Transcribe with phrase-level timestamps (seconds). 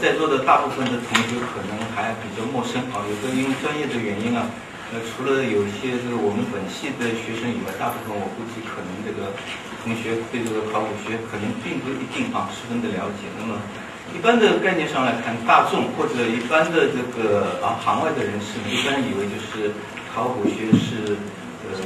[0.00, 4.48] 在座的大部分的同学可能还比较陌生啊，有的因为专业的原因啊。
[4.90, 9.30] 呃，除了有一些这个我们本系的学生以外，大部分我估计可能这个
[9.86, 13.30] 同学对这个考古学可能并不一定啊十分的了解。
[13.38, 13.54] 那么
[14.10, 19.70] 一般的概念上来看，大众或者一般的这个啊行外的人士，一般以为就是
[20.10, 21.14] 考古学是
[21.70, 21.78] 呃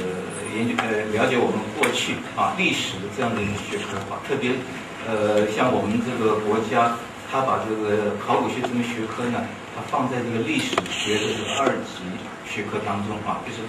[0.57, 4.57] 研究呃了解我们过去啊历史的这样的一个学科啊，特别
[5.05, 6.97] 呃像我们这个国家，
[7.31, 9.43] 他把这个考古学这门学科呢，
[9.75, 12.03] 他放在这个历史学的这个二级。
[12.47, 13.59] 学科当中啊，就是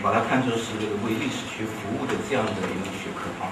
[0.00, 3.50] 把它看作是这个为历史学服务的这样的一门学科啊。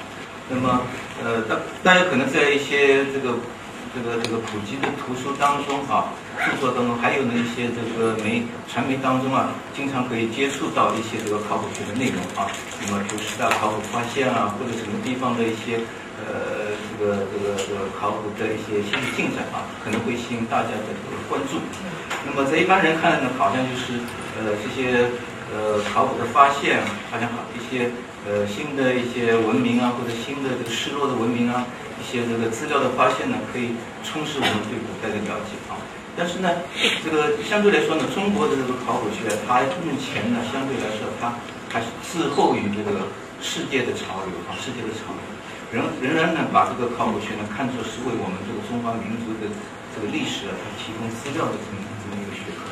[0.49, 0.81] 那么，
[1.23, 3.35] 呃，大大家可能在一些这个
[3.93, 12.49] 这个这个普及的图书当中啊，著作当中，还有呢一些这个媒传媒当中啊，经常可以接触到一些这个考古学的内容啊。
[12.81, 15.83] 那么，就十大考古发现啊，或者什么地方的一些
[16.31, 21.59] 呃这个这个这个考古的一些新的进展啊，可能会吸引大家的这个关注。
[22.25, 23.99] 那么，在一般人看来呢，好像就是。
[24.41, 25.11] 呃，这些
[25.53, 27.91] 呃考古的发现，好像好一些
[28.25, 31.67] 呃新的一些文明啊，或者新的这个失落的文明啊，
[32.01, 35.77] 一些这个资料的发现呢，可以充实我们对古代的了解啊。
[36.17, 36.49] 但是呢，
[37.05, 41.37] 这个相对来说呢，中国的这个考古学，它目前呢，相对来说它
[41.69, 43.05] 还是滞后于这个
[43.43, 45.21] 世界的潮流啊，世界的潮流，
[45.73, 49.49] 仍仍然呢，把这个考古学呢，看作是为我们这个中华民族的
[49.95, 52.67] 这个历史啊，它提供资料的这么这么一个学科。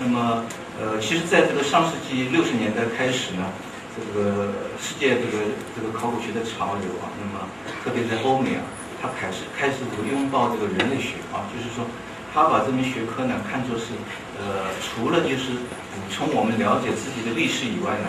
[0.00, 0.44] 那么。
[0.78, 3.50] 呃，其实，在这个上世纪六十年代开始呢，
[3.90, 4.46] 这个
[4.78, 7.50] 世界这个这个考古学的潮流啊，那么
[7.82, 8.62] 特别在欧美啊，
[9.02, 11.82] 它开始开始这个拥抱这个人类学啊，就是说，
[12.32, 13.90] 他把这门学科呢看作是，
[14.38, 15.58] 呃，除了就是
[15.90, 18.06] 补充我们了解自己的历史以外呢，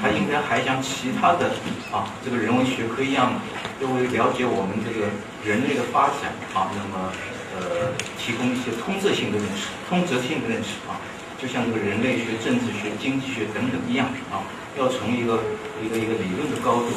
[0.00, 1.50] 他应该还像其他的
[1.92, 3.34] 啊这个人文学科一样，
[3.78, 5.06] 都为了解我们这个
[5.44, 7.12] 人类的发展啊，那么
[7.52, 10.96] 呃，提供一些通则性的认识、通则性的认识啊。
[11.40, 14.44] 就像这个人类学、政治学、经济学等等一样啊，
[14.78, 15.40] 要从一个
[15.82, 16.92] 一个一个理论的高度，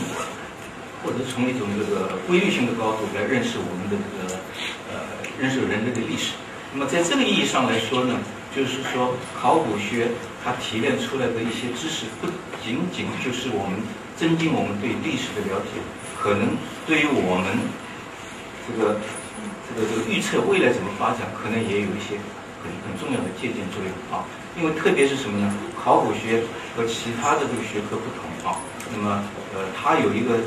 [1.02, 4.40] 或者从一种这个规律性的高度来认识我们的这个
[4.92, 5.00] 呃
[5.40, 6.34] 认识人类的历史。
[6.74, 8.20] 那么在这个意义上来说呢，
[8.54, 10.10] 就是说考古学
[10.44, 12.28] 它提炼出来的一些知识，不
[12.64, 13.80] 仅仅就是我们
[14.16, 15.80] 增进我们对历史的了解，
[16.20, 17.58] 可能对于我们
[18.68, 19.00] 这个
[19.66, 22.20] 这个这个预测未来怎么发展，可能也有一些。
[22.64, 24.24] 很很重要的借鉴作用啊，
[24.56, 25.54] 因为特别是什么呢？
[25.76, 28.56] 考古学和其他的这个学科不同啊，
[28.96, 29.22] 那么
[29.54, 30.40] 呃，它有一个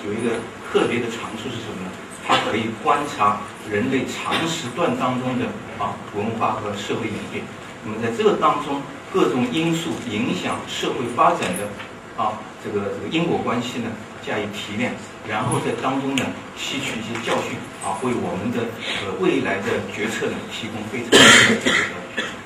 [0.00, 0.40] 有一个
[0.72, 1.92] 特别的长处是什么呢？
[2.26, 5.44] 它可以观察人类长时段当中的
[5.76, 7.44] 啊文化和社会演变。
[7.84, 8.80] 那么在这个当中，
[9.12, 13.90] 各种因素影响社会发展的啊这个这个因果关系呢？
[14.26, 14.92] 加以提炼，
[15.26, 18.66] 然后在当中呢吸取一些教训啊，为我们的
[19.06, 21.18] 呃未来的决策呢提供非常的
[21.64, 21.76] 这个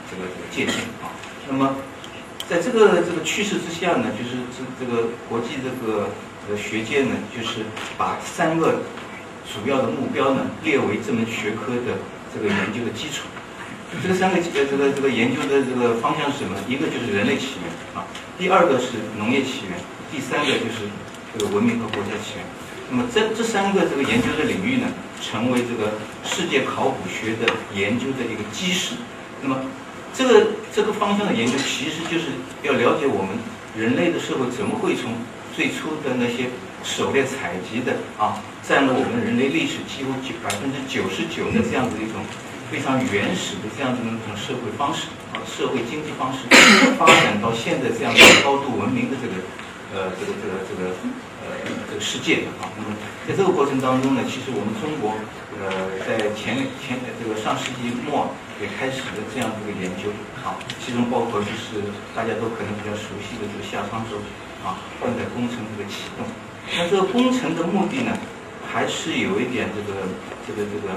[0.08, 1.10] 这个这个借鉴啊。
[1.48, 1.74] 那么
[2.48, 6.08] 在这个这个趋势之下呢，就是这这个国际这个
[6.48, 7.64] 呃学界呢，就是
[7.98, 8.82] 把三个
[9.50, 11.98] 主要的目标呢列为这门学科的
[12.32, 13.26] 这个研究的基础。
[14.00, 16.56] 这个三个呃这个这个研究的这个方向是什么？
[16.68, 18.06] 一个就是人类起源啊，
[18.38, 19.76] 第二个是农业起源，
[20.10, 20.86] 第三个就是。
[21.34, 22.44] 这个文明和国家起源，
[22.90, 24.86] 那么这这三个这个研究的领域呢，
[25.22, 28.96] 成为这个世界考古学的研究的一个基石。
[29.40, 29.56] 那么
[30.12, 33.32] 这个这个方向的研究，其实就是要了解我们
[33.74, 35.10] 人类的社会怎么会从
[35.56, 36.52] 最初的那些
[36.84, 42.20] 狩猎采集的啊，占了我们人类历史几乎九百分之九十九的这样子一种
[42.72, 46.48] 非常原始的这样的一种社会方式啊，社会经济方式，
[46.96, 49.44] 发展到现在这样的高度文明的这个。
[49.92, 50.88] 呃，这个这个这个
[51.44, 51.52] 呃
[51.84, 52.64] 这个世界啊。
[52.80, 52.96] 那么
[53.28, 55.12] 在这个过程当中呢，其实我们中国
[55.60, 55.68] 呃
[56.08, 60.08] 在前前这个上世纪末也开始了这样这个研究
[60.40, 64.16] 啊，其中包括就是大家都可能比较熟悉的这个夏商周
[64.64, 66.24] 啊灌溉工程这个启动。
[66.72, 68.16] 那这个工程的目的呢，
[68.64, 70.08] 还是有一点这个
[70.48, 70.96] 这个这个。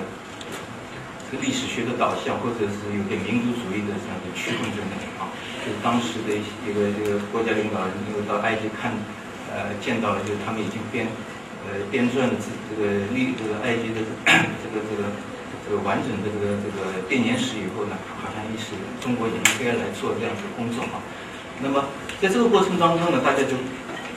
[1.26, 5.26] 这个历史学的导向，或者是有点民族主义的这样的驱动在那里啊，
[5.66, 8.94] 就是当时的一个这个国家领导人，因为到埃及看，
[9.50, 11.10] 呃，见到了，就是他们已经编，
[11.66, 14.06] 呃，编撰了这这个历这个埃及的
[14.62, 15.10] 这个这个
[15.66, 21.02] 这个完整的这个这个编年史以后呢，好像意识中国也应该来做这样的工作啊。
[21.58, 21.90] 那么
[22.22, 23.58] 在这个过程当中呢，大家就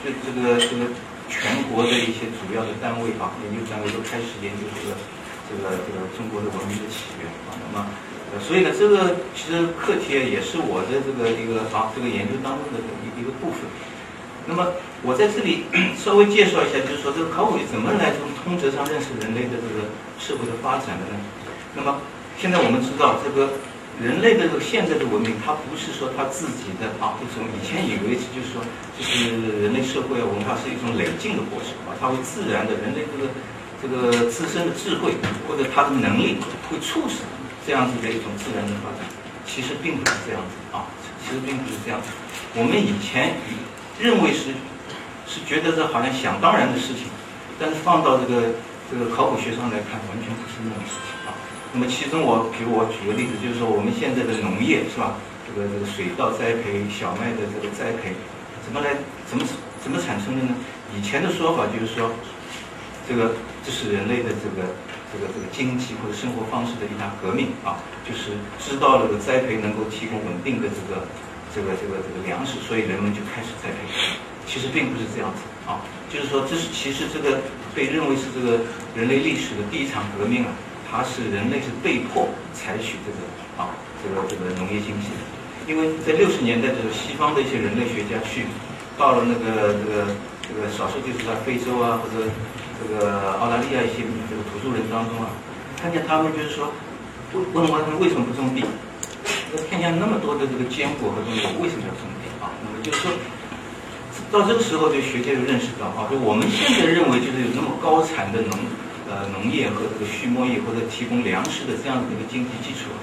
[0.05, 0.93] 就这个这个
[1.25, 4.93] 全国的一些主要的单位啊，研究单位都开始研究这个。
[5.49, 7.89] 这个这个中国的文明的起源啊，那么，
[8.29, 13.65] 呃，所以呢，这个其实课题也是我的这个一个啊，这个研究当中的一一个部分。
[14.45, 14.69] 那么
[15.01, 15.65] 我在这里
[15.97, 19.89] 稍微介绍一下，就是说这个考古学怎么来从通则上认识人类的这个
[20.21, 21.17] 社会的发展的呢？
[21.73, 21.97] 那么
[22.37, 23.57] 现在我们知道，这个
[23.97, 28.61] 人类的这个现在的文明，它不是说它自己的啊一种以前以为是就是说
[28.93, 33.25] 就是人类社会文化是一种累进的过程啊，它会自然的人类这个。
[33.81, 35.15] 这个自身的智慧
[35.47, 36.35] 或者他的能力
[36.69, 37.23] 会促使
[37.65, 39.07] 这样子的一种自然的发展，
[39.47, 40.83] 其实并不是这样子啊，
[41.23, 42.07] 其实并不是这样子。
[42.55, 43.37] 我们以前
[43.99, 44.51] 认为是
[45.25, 47.07] 是觉得这好像想当然的事情，
[47.57, 48.51] 但是放到这个
[48.91, 51.31] 这个考古学上来看，完全不是那种事情啊。
[51.71, 55.15] 那么其中我比如我举个例子，就是说我们现在的农业是吧？
[55.47, 58.11] 这个这个水稻栽培、小麦的这个栽培，
[58.65, 59.45] 怎么来怎么
[59.79, 60.51] 怎么产生的呢？
[60.97, 62.11] 以前的说法就是说
[63.07, 63.31] 这个。
[63.69, 64.73] 是人类的这个
[65.13, 71.05] 这个这个经济或者生活方式的一大革命啊，就是知道这个栽培能够提供稳定的这个
[71.53, 73.87] 这个这个这个粮食，所以人们就开始栽培。
[74.49, 77.37] 其实并不是这样子啊，就是说这是其实这个
[77.75, 78.65] 被认为是这个
[78.97, 80.49] 人类历史的第一场革命啊，
[80.89, 83.21] 它是人类是被迫采取这个
[83.61, 83.69] 啊
[84.01, 85.21] 这个这个农业经济的，
[85.69, 88.49] 因为在六十年代的时候，西方的一些人类学家去
[88.97, 90.07] 到了那个这个
[90.41, 92.25] 这个少数就是在非洲啊或者。
[92.79, 95.27] 这个澳大利亚一些这个土著人当中啊，
[95.75, 96.71] 看见他们就是说，
[97.35, 98.63] 问问他们为什么不种地？
[99.51, 102.47] 那天下那么多的这个坚果和东西，为什么要种地啊？
[102.63, 103.11] 那么就是说，
[104.31, 108.55] 到这个时候，这学界就认识到啊，就我们现在认为就是有那么高产的农
[109.09, 113.01] 呃农业和这个畜牧业或者提供粮食的这样的一个经济基础啊，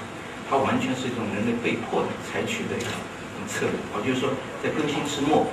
[0.49, 2.97] 它完全是一种人类被迫的采取的一种
[3.45, 4.31] 策略啊，就是说
[4.63, 5.45] 在更新之末。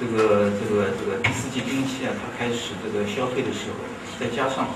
[0.00, 3.82] 这个这个这个第四季冰期啊，它开始这个消退的时候，
[4.20, 4.68] 再加上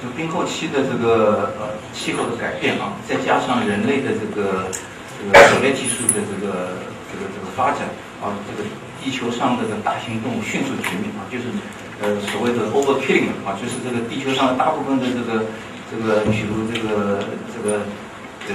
[0.00, 4.70] 这冰后期的这个呃气候的改变啊，再加上人类的这个
[5.18, 6.78] 这个狩猎技术的这个
[7.10, 7.90] 这个这个发展
[8.22, 8.68] 啊，这个
[9.02, 11.50] 地球上的这个大型动物迅速绝灭啊，就是
[12.00, 15.44] 呃所谓的 overkilling 啊，就是这个地球上大部分的这个
[15.90, 17.18] 这个比如这个
[17.52, 17.80] 这个。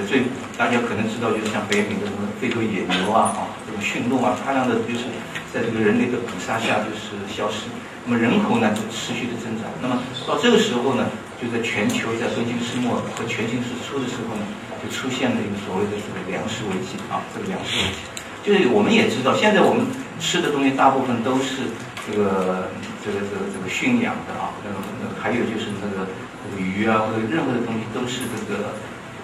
[0.03, 0.24] 最
[0.57, 5.07] 大家可能知道，就是像北美的什么非洲野牛啊，啊，这种驯鹿啊，大量的就是
[5.53, 7.71] 在这个人类的捕杀下就是消失。
[8.06, 9.65] 那么人口呢就持续的增长。
[9.81, 9.97] 那么
[10.27, 11.09] 到这个时候呢，
[11.42, 14.45] 就在全球在东京世末和全新世初的时候呢，
[14.77, 17.98] 就出现了一个所谓的这个粮食危机啊，这个粮食危机。
[18.45, 19.88] 就是我们也知道，现在我们
[20.19, 21.65] 吃的东西大部分都是
[22.05, 22.69] 这个
[23.01, 28.77] 这个这个这个驯养的啊，那个那个还有就是那个这个鱼啊或者任何的东西都是这个。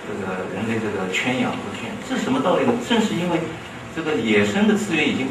[0.07, 2.73] 这个人类这个圈养和圈，这是什么道理呢？
[2.89, 3.39] 正是因为
[3.95, 5.27] 这个野生的资源已经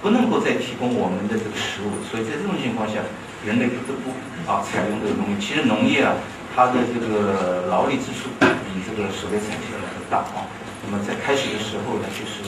[0.00, 3.02] 不能够再提供我们的这个食物，所以在这种情况下，
[3.44, 4.14] 人类不得不
[4.46, 5.34] 啊采用这个农业。
[5.42, 6.14] 其实农业啊，
[6.54, 10.46] 它的这个劳力支出比这个狩猎产业要大啊。
[10.86, 12.46] 那么在开始的时候呢，就是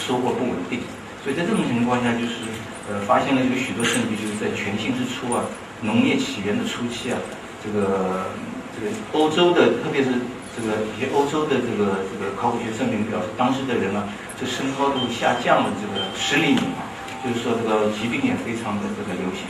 [0.00, 0.80] 收获不稳定，
[1.22, 2.48] 所以在这种情况下，就是
[2.88, 5.44] 呃发现了有许多证据，就是在全新之初啊，
[5.82, 7.20] 农业起源的初期啊，
[7.62, 8.32] 这个
[8.72, 10.10] 这个欧洲的特别是。
[10.54, 14.04] 这个一些欧洲的这个这个考古学证明表示，当时的人啊，
[14.38, 16.84] 这身高都下降了这个十厘米啊，
[17.24, 19.48] 就是说这个疾病也非常的这个流行。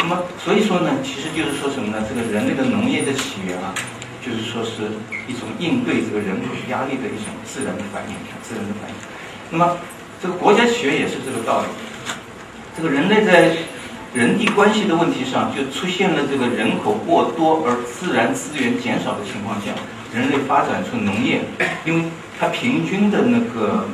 [0.00, 2.02] 那么所以说呢，其实就是说什么呢？
[2.08, 3.74] 这个人类的农业的起源啊，
[4.24, 4.90] 就是说是
[5.28, 8.96] 一种应对这个人口压力的一种自然的反应，自然的反应。
[9.50, 9.76] 那么
[10.20, 11.68] 这个国家起源也是这个道理。
[12.76, 13.54] 这个人类在
[14.14, 19.70] 人地关系的问题上，就出现了这个人口过多而自然资源减少的情况下。
[20.12, 21.42] 人类发展出农业，
[21.84, 22.04] 因为
[22.38, 23.86] 它平均的那个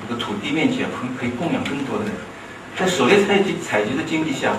[0.00, 2.14] 这个土地面积啊，可可以供养更多的人。
[2.76, 4.52] 在狩猎采集采集的经济下，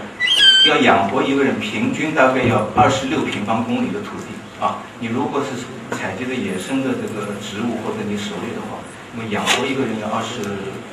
[0.67, 4.83] 要养活一个人，平均大概要二十六平方公里的土地啊。
[4.99, 8.77] 你如果是采集的野生的这个植物或者你狩猎的话，
[9.15, 10.41] 那么养活一个人要二十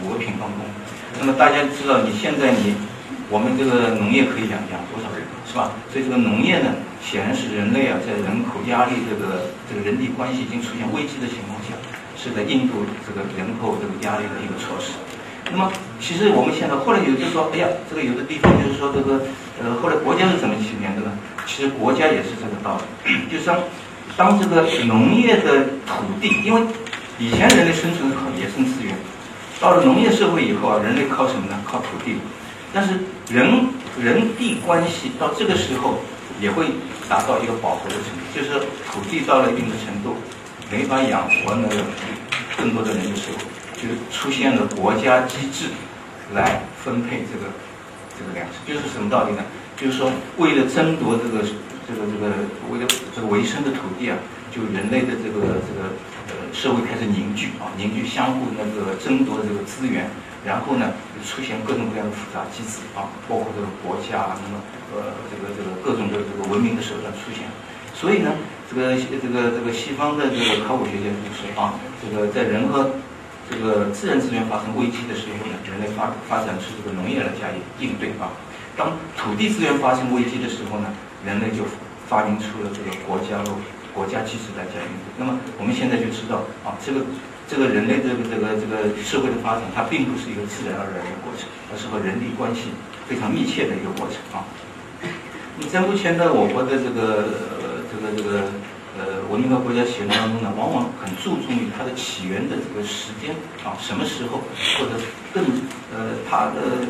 [0.02, 0.70] 五个平方公里。
[1.18, 2.74] 那么大家知道，你现在你
[3.28, 5.72] 我们这个农业可以养养多少人，是吧？
[5.90, 6.70] 所以这个农业呢，
[7.02, 11.74] 显然是人类啊在人口压力这个这个人际关系已经出现危机的情况下，
[12.14, 14.94] 是在应付这个人口这个压力的一个措施。
[15.50, 19.22] 那么，其实我们现在后来有就说，哎呀，这个有的地方就是说这个，
[19.58, 21.10] 呃，后来国家是怎么起名的呢？
[21.46, 23.58] 其实国家也是这个道理，就是当
[24.16, 26.62] 当这个农业的土地，因为
[27.18, 28.94] 以前人类生存靠野生资源，
[29.58, 31.58] 到了农业社会以后啊，人类靠什么呢？
[31.66, 32.14] 靠土地。
[32.76, 32.92] 但是
[33.32, 33.68] 人
[33.98, 36.00] 人地关系到这个时候
[36.38, 36.66] 也会
[37.08, 38.60] 达到一个饱和的程度，就是
[38.92, 40.16] 土地到了一定的程度，
[40.70, 41.82] 没法养活那个
[42.54, 43.38] 更多的人的时候。
[43.76, 45.68] 就出现了国家机制
[46.34, 47.52] 来分配这个
[48.18, 49.44] 这个粮食，就是什么道理呢？
[49.76, 51.44] 就是说，为了争夺这个
[51.86, 52.32] 这个这个
[52.70, 54.16] 为了这个维生的土地啊，
[54.50, 55.92] 就人类的这个这个
[56.28, 60.10] 呃社会开始凝聚啊，凝聚相互那个争夺这个资源，
[60.46, 60.94] 然后呢
[61.26, 64.62] 出现各种各样的复杂机制啊，包括这个国家那么
[64.94, 67.42] 呃这个这个各种的这个文明的手段出现，
[67.92, 68.30] 所以呢，
[68.70, 72.94] 这个这个这个西方的这个考古学家就说啊，这个在人和
[73.50, 78.30] 这个自然资源发生危机的时候呢，人类发发展出这个农业来加以应对啊。
[78.76, 81.64] 当土地资源发生危机的时候呢，人类就
[82.06, 83.42] 发明出了这个国家
[83.94, 85.10] 国家机制来加以应对。
[85.18, 87.00] 那么我们现在就知道啊，这个
[87.48, 92.72] 这个人类这个这个这个社会的发展，它并不是一个自然而然的过程，而是和人力关系
[93.08, 94.44] 非常密切的一个过程啊。
[95.58, 97.24] 那么在目前的我国的这个
[97.90, 98.44] 这个这个。
[98.96, 104.40] 呃，文明和国家起源当中呢，往往很注重于它的起源的这个时间啊，什么时候，
[104.80, 104.96] 或者
[105.36, 105.44] 更
[105.92, 106.80] 呃，它的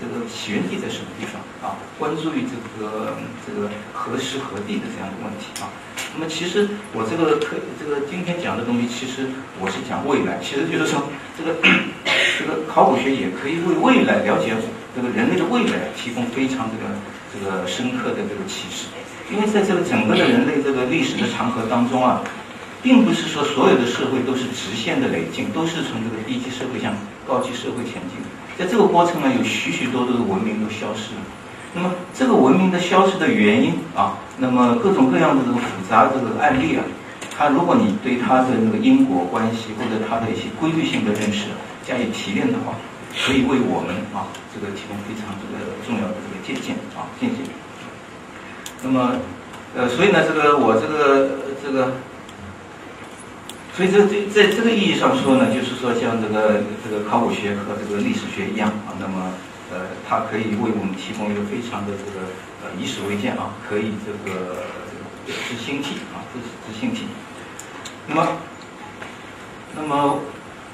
[0.00, 1.76] 这起源地在什么地方啊？
[1.98, 5.68] 关注于这个这个何时何地的这样的问题啊。
[6.14, 9.28] 那么，其实我这个课这个今天讲的东西，其实
[9.60, 11.06] 我是讲未来，其实就是说，
[11.38, 11.54] 这个
[12.38, 14.52] 这个考古学也可以为未来了解
[14.94, 16.90] 这个人类的未来提供非常这个
[17.30, 18.88] 这个深刻的这个启示。
[19.30, 22.20] 因为在这个整个的人类这个历史的长河当中啊，
[22.82, 26.92] 并不是说所有的社会都是直线的累进，都是从这个低级社会向
[27.28, 28.18] 高级社会前进。
[28.60, 31.20] 在这个过程呢，有许许多多的文明都消失了。
[31.72, 36.84] 那么这个文明的消失的原因啊，那么各种各样的这个复杂这个案例啊，
[37.34, 41.46] 它如果你对它的那个因果关系或者它的一些规律性的认识
[41.86, 42.74] 加以提炼的话，
[43.24, 47.38] 可以为我们啊这个提供非常这个重要的这个借鉴啊借鉴。
[48.82, 49.12] 那么，
[49.74, 51.30] 呃，所以呢，这个我这个
[51.64, 51.92] 这个，
[53.76, 59.32] 所以这这在这个意义上说呢，就是说像这个这个考古学和这个历史学一样啊，那么
[59.72, 62.26] 呃，它可以为我们提供一个非常的这个
[62.62, 64.64] 呃以史为鉴啊，可以这个
[65.26, 67.06] 知兴替啊，知知兴替。
[68.06, 68.26] 那么，
[69.76, 70.18] 那么。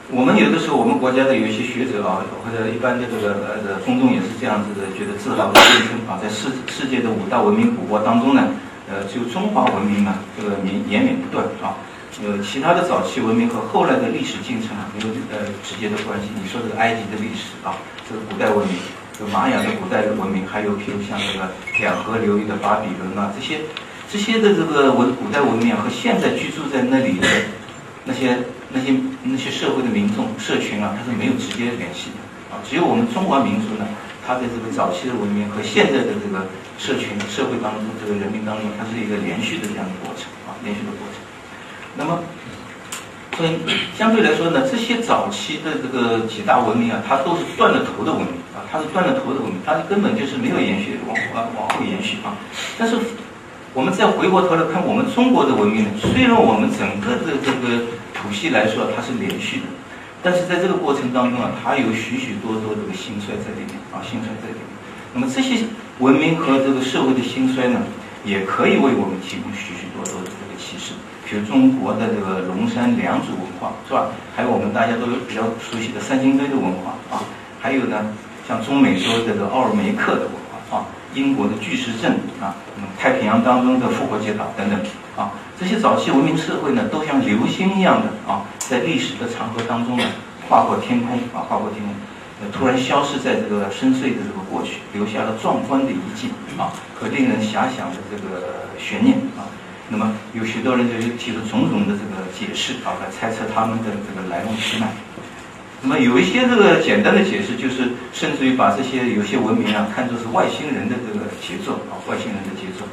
[0.09, 8.55] 我们有的时候，我们国家的有一些学者啊，或者一般的这个呃公众也是这样子的，觉得自豪的宣称啊，在世世界的五大文明古国当中呢，
[8.87, 11.75] 呃，只有中华文明呢，这个绵延绵不断啊，
[12.25, 16.29] 呃，其他的早期文明和后来的历史进程啊没有呃直接的关系。
[16.41, 17.77] 你说这个埃及的历史啊，
[18.09, 18.77] 这个古代文明，
[19.19, 23.61] 这玛雅的古代的文明，还有譬如像这个两河流域的巴比伦啊，这些
[24.11, 27.27] 这些的这个文古代文明和现在居住在那里的
[28.05, 28.39] 那些。
[28.69, 28.93] 那些
[29.23, 32.19] 那些社会的民众社群啊，它是没有直接联系的
[32.51, 32.59] 啊。
[32.69, 33.87] 只有我们中华民族呢，
[34.27, 36.45] 它的这个早期的文明和现在的这个
[36.77, 41.16] 社群社会当中这个人民当中，它是一个连续的这样的过程啊，连续的过程。
[41.97, 42.21] 那么，
[43.37, 43.51] 所以
[43.97, 52.37] 相对来说呢，这些早期的这个几大文明啊，它都是断了头的文明啊，它是断了头的文明，它是根本就是没有延续往往往后延续啊。
[52.79, 52.97] 但是
[53.75, 57.85] 我们再回过头来看我们中国的文明呢，虽然我们整个的这个。
[58.17, 59.67] 谱系来说，它是连续的，
[60.23, 64.65] 但是在这个过程当中啊，它有许许多多这个兴衰在里面啊，兴衰在里面。
[65.13, 65.63] 那么这些
[65.99, 67.79] 文明和这个社会的兴衰呢，
[68.25, 70.95] 也可以为我们提供许许多多的这个启示。
[71.29, 74.07] 比如中国的这个龙山良渚文化，是吧？
[74.37, 77.19] 还有我们大家都比较熟悉的三星堆的文化啊，
[77.61, 78.15] 还有呢，
[78.47, 82.55] 像中美洲的这个奥尔梅克的文化啊，英国的巨石阵啊，
[82.97, 84.79] 太平洋当中的复活节岛等等
[85.17, 85.33] 啊。
[85.59, 90.05] 这些早期文明社会呢，都像流星一样的啊，在历史的长河当中呢，
[90.49, 91.93] 划过天空啊，划过天空，
[92.53, 99.43] 突然消失在这个深邃的这个过去，留下了壮观的遗迹啊，和令人遐想的这个悬念啊。
[99.89, 104.89] 那么有许多人就提出种种的这个解释啊，来猜测他们的这个来龙去脉。
[105.83, 112.87] 那么有一些这个简单的解释，就是甚至于把这些有些文明啊，看作是外星人的这个杰作啊，外星人的杰作。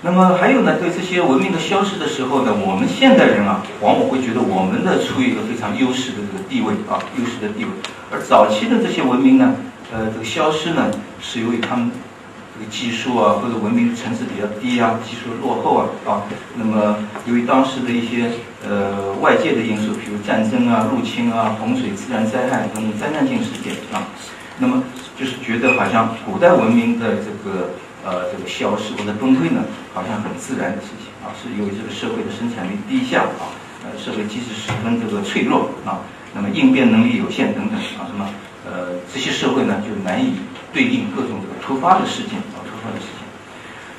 [0.00, 7.70] 那么还有呢，对这些文明的消失的时候呢，我们现代人啊，往往会觉得我们的处于一个非常优势的这个地位啊，优势的地位。
[8.10, 9.54] 而早期的这些文明呢，
[9.92, 10.90] 呃，这个消失呢，
[11.20, 11.90] 是由于他们
[12.66, 16.22] 技术啊，或者文明层次比较低啊，技术落后啊，啊，
[16.56, 16.96] 那么
[17.26, 18.30] 由于当时的一些
[18.66, 24.08] 呃外界的因素，比如战争啊、入侵啊、洪水、自然灾害等等灾难性事件啊，
[24.58, 24.82] 那么
[25.18, 27.70] 就是觉得好像古代文明的这个。
[28.06, 29.60] 呃，这个消失或者崩溃呢，
[29.92, 33.50] 好像很自然的事情啊，是由于这个社会的生产力低下啊，
[33.82, 35.98] 呃，社会机制十分这个脆弱啊，
[36.32, 38.30] 那么应变能力有限等等啊，什么
[38.64, 40.34] 呃，这些社会呢就难以
[40.72, 43.24] 对应各种这个突发的事件啊，突发的事件。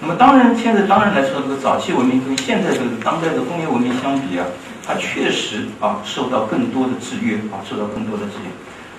[0.02, 4.46] 那么当然，现在当然来说，这个早期文明跟现在这个当代的工业文明相比啊，
[4.86, 8.50] 它确实啊受到更多的制约啊，受到更多的制约，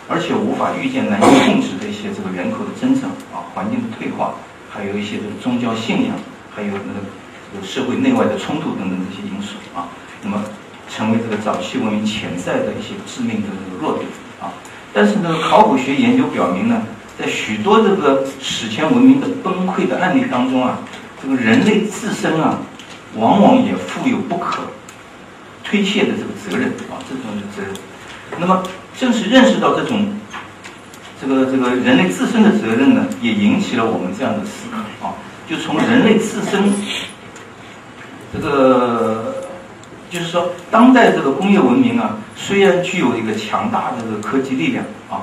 [0.08, 4.34] 而且无法预见难以控制的一些这个人口的增长啊，环境的退化。
[4.72, 6.14] 还有一些这个宗教信仰，
[6.54, 7.02] 还有那个
[7.52, 9.88] 这个社会内外的冲突等等这些因素啊，
[10.22, 10.44] 那么
[10.88, 14.06] 成为这个早期文明潜在的一些致命的这个弱点
[14.40, 14.54] 啊。
[14.92, 16.82] 但是呢，考古学研究表明呢，
[17.20, 20.78] 在许多这个史前文明的崩溃的案例当中啊，
[21.22, 22.58] 这个人类自身啊，
[23.16, 24.62] 往往也负有不可
[25.62, 27.24] 推卸的这个责任啊，这种
[27.54, 27.70] 责任。
[28.38, 28.62] 那么
[28.98, 30.14] 正是认识到这种。
[31.22, 35.12] 这个这个人类自身的责任呢，也引起了我们这样的思考啊，
[35.46, 36.72] 就从人类自身，
[38.32, 39.46] 这个
[40.08, 45.20] 就是说，当代这个工业文明啊，虽然具有一个强大的这个科技力量啊，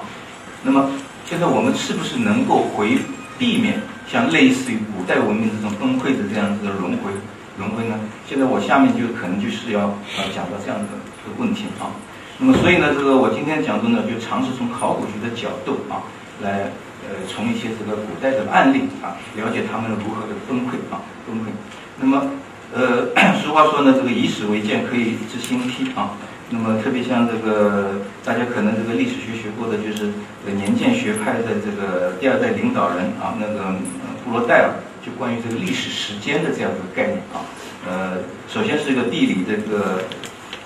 [0.61, 0.87] 那么
[1.29, 2.97] 现在我们是不是能够回
[3.37, 7.11] 避免像类似于古代文明这种崩溃的这样子的轮回
[7.59, 7.99] 轮回呢？
[8.25, 11.91] 现在我下面就可能就是要呃讲到这样的一个问题啊。
[12.39, 15.99] 那么，所以呢，这个我今天讲的呢，就尝试从考古学的角度啊，
[16.41, 16.71] 来
[17.03, 21.51] 呃，从一些这个古代的案例啊，了解他们如何的崩溃啊，崩溃。
[21.99, 22.23] 那么，
[22.71, 23.11] 呃，
[23.43, 26.15] 俗话说呢，这个以史为鉴，可以知兴替啊。
[26.49, 30.11] 那么，特别像这个大家可能这个历史学学过的，就是
[30.55, 33.75] 年鉴学派的这个第二代领导人啊，那个
[34.23, 37.43] 布罗代尔，就关于这个历史时间的这样的概念啊。
[37.87, 38.17] 呃，
[38.47, 40.03] 首先是一个地理这个。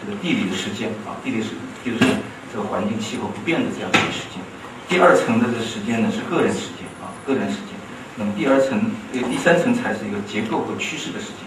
[0.03, 1.49] 这个地理的时间啊，地理是
[1.86, 1.99] 就是
[2.51, 4.41] 这个环境气候不变的这样一个时间。
[4.89, 7.77] 第二层的这个时间呢是个人时间啊，个人时间。
[8.17, 8.82] 那么第二层
[9.13, 11.45] 呃第三层才是一个结构和趋势的时间。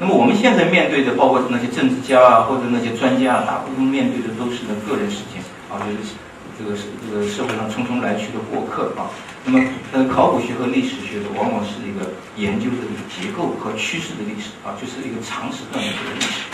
[0.00, 6.16] 那么我们现在面对的，包括那些政治家啊或者那些专家啊，大部分面对的都是呢个人时间啊，就是
[6.56, 9.12] 这个是这个社会上匆匆来去的过客啊。
[9.44, 16.48] 那么呃考古学和历史学的往往是一个研究的一个结构和趋势的历史啊，就是一个长时段的历史。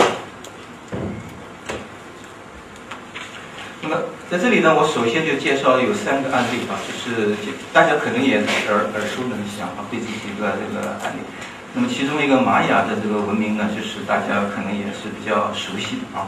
[3.82, 7.30] 那么在这里呢，我首先就介绍有三个案例啊，就是
[7.72, 11.22] 大家可能也耳耳熟能详啊，对这几个这个案例。
[11.76, 16.24] 那么其中一个玛雅的这个文明呢，就是大家可能也是比较熟悉的啊。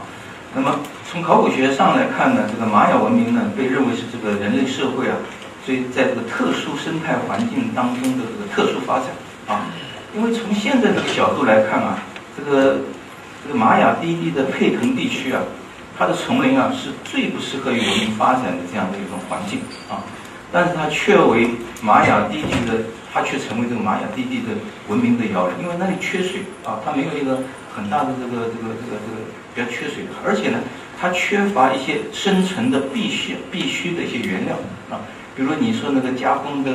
[0.53, 5.17] 那么从考古学上来看呢，这个玛雅文明呢，被认为是这个人类社会啊，
[5.65, 9.07] 所以在这个特殊生态环境当中的这个特殊发展
[9.47, 9.65] 啊。
[10.15, 11.97] 因为从现在这个角度来看啊，
[12.37, 12.77] 这个
[13.43, 15.41] 这个玛雅低地的佩腾地区啊。
[15.97, 19.59] 它的丛林啊，是最不适合于文明发展的这样的一种环境
[19.89, 19.99] 啊，
[20.49, 21.49] 但是它却为
[21.81, 22.79] 玛雅低地区的，
[23.11, 24.53] 它却成为这个玛雅地地的
[24.87, 27.39] 文明的摇篮，因为那里缺水啊，它没有一个
[27.75, 29.17] 很大的这个这个这个这个
[29.53, 30.59] 比较缺水，而且呢，
[30.99, 34.55] 它缺乏一些生存的必须必须的一些原料
[34.89, 35.01] 啊，
[35.35, 36.71] 比如你说那个加工的，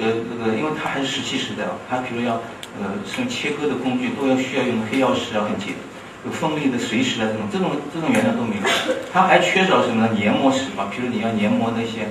[0.00, 2.34] 呃，这个因为它还是石器时代啊，它比如要
[2.80, 5.74] 呃像切割的工具都要需要用黑曜石啊，很紧。
[6.24, 8.62] 有锋利的碎石啊，这种这种这种原料都没有，
[9.10, 10.12] 它还缺少什么呢？
[10.20, 12.04] 研磨石啊，比如你要研磨那些，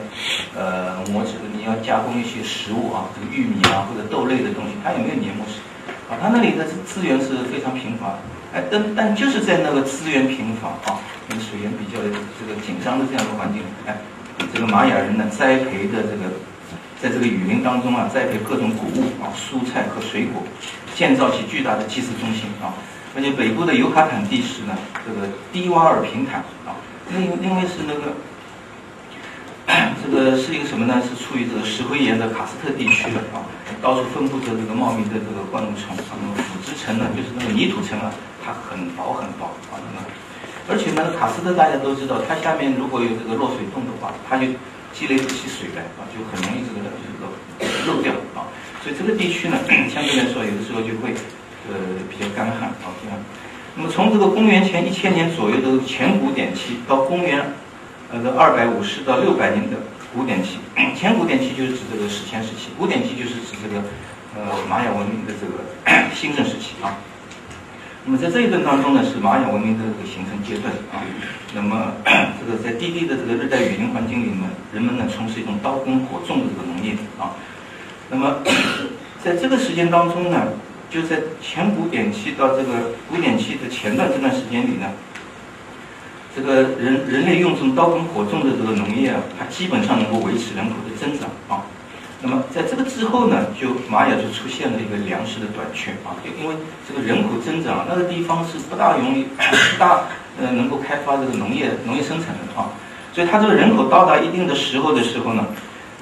[0.57, 5.61] 呃，磨制，你要加工一些食物啊，这个玉米啊或者豆类的东西，它也没有研磨石，
[6.09, 8.17] 啊，它那里的资源是非常贫乏，
[8.51, 10.97] 哎，但但就是在那个资源贫乏啊，
[11.29, 13.95] 跟水源比较这个紧张的这样的环境，哎，
[14.51, 16.33] 这个玛雅人呢栽培的这个，
[16.99, 20.41] 在这个雨林当中啊，栽培各种谷物啊、蔬菜和水果，
[20.95, 22.73] 建造起巨大的祭祀中心啊。
[23.15, 26.77] 而且北部的尤卡坦地势呢，这个低洼而平坦啊，
[27.09, 28.13] 另另外是那个，
[29.97, 31.01] 这个是一个什么呢？
[31.01, 33.41] 是处于这个石灰岩的喀斯特地区的啊，
[33.81, 36.13] 到处分布着这个茂密的这个灌木丛啊。
[36.21, 38.13] 那么腐殖层呢，就是那个泥土层啊，
[38.45, 39.81] 它很薄很薄啊。
[39.81, 40.05] 那么，
[40.69, 44.45] 而且呢，喀斯特大家都知道，它下面如果有这个落水洞的话，它就
[44.93, 48.45] 积累不起水来啊，就很容易这个这个漏掉啊。
[48.85, 49.57] 所以这个地区呢，
[49.89, 51.17] 相对来说，有的时候就会。
[51.67, 51.75] 呃，
[52.09, 53.19] 比较干旱啊，这样。
[53.75, 57.53] 那么从这个公元前一千年左右的前古典期到公元
[58.11, 59.77] 呃的二百五十到六百年的
[60.13, 60.57] 古典期，
[60.95, 63.83] 前古典期就是指这个史前时期，古典期就是指这个
[64.35, 65.63] 呃玛雅文明的这个
[66.15, 66.97] 兴盛时期啊。
[68.05, 71.05] 那么在这一段当中呢，是玛雅文明的这个形成阶段啊。
[71.53, 71.93] 那么
[72.39, 77.35] 这个在低地的这个热带雨林环境里面，人们呢从事一种刀耕火种的这个农业啊。
[78.09, 78.39] 那么
[79.23, 80.47] 在这个时间当中呢，
[80.89, 84.87] 就在前古典期到这个古典期的前段这段时间里呢，
[86.35, 91.63] 这个人人类用这种刀耕火种的这个农业啊，它基本上能够维持人口的增长啊。
[92.21, 96.55] 那么在这个之后呢，就玛雅就出现了一个粮食的短缺啊，因为
[96.87, 100.05] 这个人口增长，那个地方是不大容易不大
[100.41, 102.73] 呃能够开发这个农业农业生产的啊，
[103.13, 105.45] 所以它这个人口到达一定的时候的时候呢，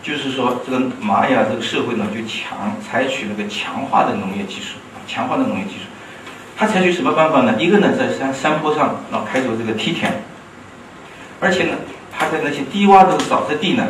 [0.02, 5.86] 就是说这个玛雅这个社会呢就强采取那个强化的农业技术啊，强化的农业技术，
[6.56, 7.56] 它采取什么办法呢？
[7.60, 10.12] 一个呢在山山坡上然后开凿这个梯田，
[11.40, 11.78] 而且呢
[12.12, 13.86] 它在那些低洼的沼泽地呢。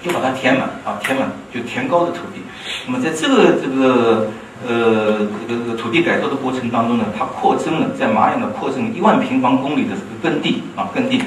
[0.00, 2.40] 就把它填满啊，填满就填高的土地。
[2.86, 4.30] 那么在这个这个
[4.64, 11.20] 呃这个这个土地改造的过程当中呢，它扩增了在玛雅呢扩增一万平方公里的这个耕地啊耕地。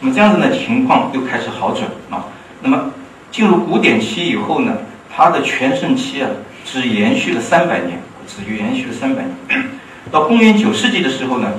[0.00, 2.24] 那么这样子呢情况又开始好转啊。
[2.62, 2.90] 那么
[3.34, 4.76] 进入古典期以后呢，
[5.12, 6.30] 它的全盛期啊
[6.64, 9.64] 只延续了三百年，只延续了三百年。
[10.12, 11.52] 到公元九世纪的时候呢，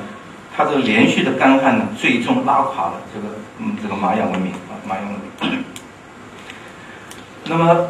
[0.56, 5.60] 它这个连续的干旱呢，最终拉垮了这个嗯这个玛雅文明啊玛雅文明。
[7.50, 7.88] 那么，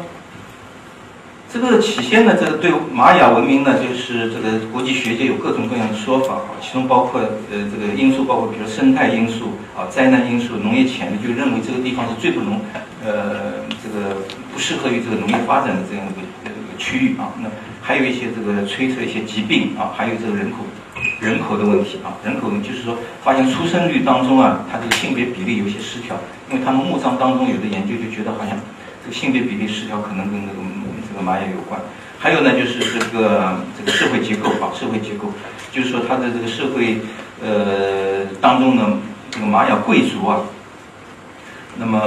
[1.48, 12.60] 这个起先呢，这个对玛雅文明呢，就是这个国际学界有各种各样的说法啊，其中包括呃这个因素，包括比如生态因素啊、灾难因素、农业潜力，就认为这个地方是最不农
[13.04, 14.16] 呃这个
[14.52, 17.28] 不适合于这个农业发展的这样一个一个区域啊。
[17.42, 17.48] 那
[17.82, 20.64] 还有一些这个推测一些疾病啊，还有这个人口
[21.20, 26.16] 人口的问题啊，人口就是说发现出生率当中啊，它这个性别比例有些失调，
[26.50, 28.58] 因为他们墓葬当中有的研究就觉得好像
[29.04, 29.14] 这个。
[29.14, 30.58] 性别比例失调可能跟那个
[31.08, 31.80] 这个玛雅有关，
[32.18, 35.32] 还有呢就是这个这个社会结构啊，社会结构，
[35.70, 36.98] 就是说它的这个社会
[37.40, 38.98] 呃当中呢，
[39.36, 40.40] 这个玛雅贵族啊，
[41.76, 42.00] 那么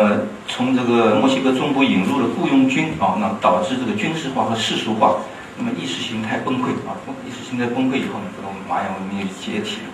[0.47, 5.17] 从这个墨西哥中部引入了雇佣军啊，那导致这个军事化和世俗化，
[5.59, 9.93] 那么意识形态崩溃啊，意识形态崩溃以后呢，这个玛雅文明就解体了。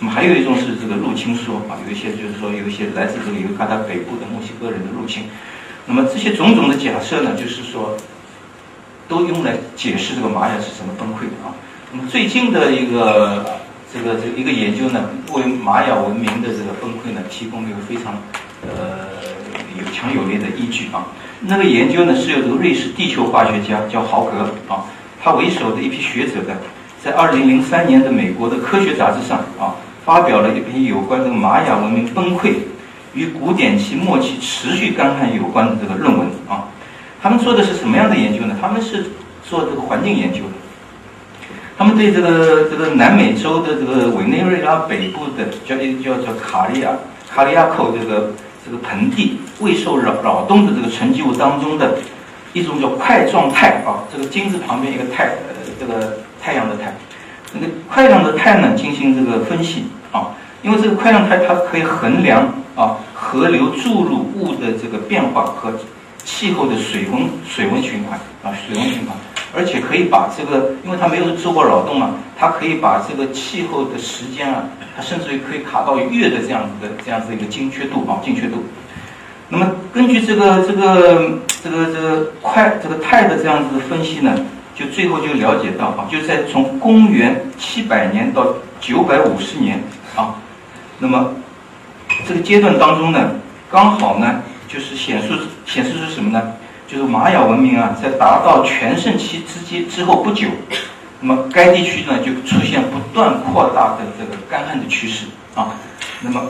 [0.00, 5.26] 那么还有一种是这个入侵说啊，有一些就是说有一些来自这个尤卡达北部的墨西哥人的入侵。
[5.86, 7.96] 那么这些种种的假设呢，就是说，
[9.06, 11.54] 都用来解释这个玛雅是怎么崩溃的啊。
[11.92, 13.60] 那么最近的一个
[13.92, 18.14] 这个这一个研究呢，为玛雅文明的这个崩溃呢，提供了一个非常
[18.62, 19.06] 呃
[19.78, 21.04] 有强有力的依据啊。
[21.40, 24.84] 那个研究呢，是由这个瑞士地球化学家叫豪格啊，
[25.22, 26.56] 他为首的一批学者的，
[27.04, 29.76] 在二零零三年的美国的科学杂志上啊，
[30.06, 32.54] 发表了一篇有关这个玛雅文明崩溃。
[33.14, 36.64] 与古典期末期持续干旱有关的这个论文啊，
[37.20, 38.56] 他们做的是什么样的研究呢？
[38.58, 39.04] 他们是
[39.44, 40.61] 做这个环境研究的。
[41.76, 46.90] 他们对这个这个南美洲的这个委内瑞拉北部的叫叫叫卡利亚
[47.28, 48.32] 卡利亚口这个
[48.64, 51.98] 这个盆地未受扰扰动的这个沉积物当中的
[52.52, 56.94] 一种叫块状态啊，这个金字旁边一个太呃这个太阳的太，
[57.52, 60.28] 那个块状的态呢进行这个分析啊，
[60.62, 62.52] 因为这个块状态它可以衡量。
[62.74, 65.70] 啊，河流注入物的这个变化和
[66.24, 69.14] 气候的水温水温循环啊，水温循环，
[69.54, 74.64] 而且可以把这个，因为它没有做过扰动嘛，它可以把这个气候的时间啊，
[74.96, 78.64] 它甚至于可以卡到月的这样子的这样子一个精确度啊，精确度。
[79.48, 84.34] 那么根据这个这个这个这个快这个态的这样子的分析呢，
[84.74, 89.82] 就最后就了解到啊，就在从公元七百年到九百五十年
[90.16, 90.34] 啊，
[90.98, 91.34] 那么。
[92.28, 93.30] 这个阶段当中呢，
[93.70, 95.32] 刚好呢，就是显示
[95.64, 96.52] 显示出什么呢？
[96.92, 100.46] 就是玛雅文明啊，在达到全盛期之间之后不久，
[101.20, 105.24] 那么该地区呢就出现不断扩大的这个干旱的趋势
[105.54, 105.74] 啊。
[106.20, 106.42] 那么，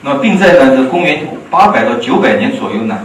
[0.00, 3.00] 那么并在呢这公元八百到九百年左右呢，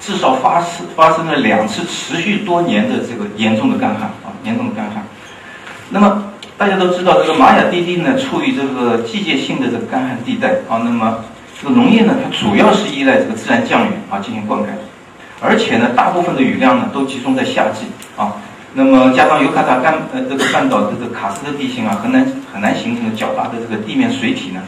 [0.00, 5.06] 至少发生发生了两次持续多年的这个严重的干旱啊，严重的干旱。
[5.90, 6.24] 那么。
[6.58, 10.82] 大家都知道，这个玛雅地地呢，处于这个季节性的这个干旱地带啊。
[10.82, 11.22] 那么，
[11.56, 14.64] 这个农业呢，它主要是依赖这个自然降雨啊进行灌溉，
[15.40, 18.34] 而且呢，大部分的雨量呢都集中在夏季啊。
[18.74, 24.60] 那么，加上尤卡达干呃这个半岛这个喀斯特地形啊，很难很难形成较大的这个地面水体呢。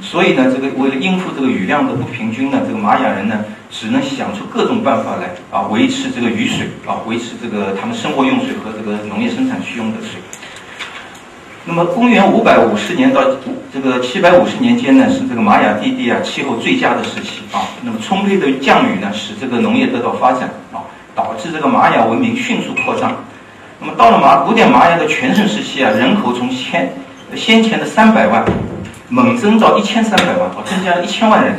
[0.00, 10.20] 所以呢，这个为了应付这个雨量的不平均呢，这个玛雅人呢，只能想出各种办法来啊，维持这个雨水啊，维持这个他们生活用水和这个农业生产需用的水。
[11.66, 13.22] 那么，公元五百五十年到
[13.72, 17.62] 这个七百五十年间呢，是这个玛雅地地啊气候最佳的时期啊。
[17.82, 20.84] 那么，充沛的降雨呢，使这个农业得到发展啊。
[21.16, 23.14] 导致这个玛雅文明迅速扩张。
[23.78, 26.92] 那么到了玛古典玛雅的全盛时期啊，人口从先
[27.36, 28.44] 先前的三百万
[29.08, 31.54] 猛增到一千三百万，啊，增加了一千万人。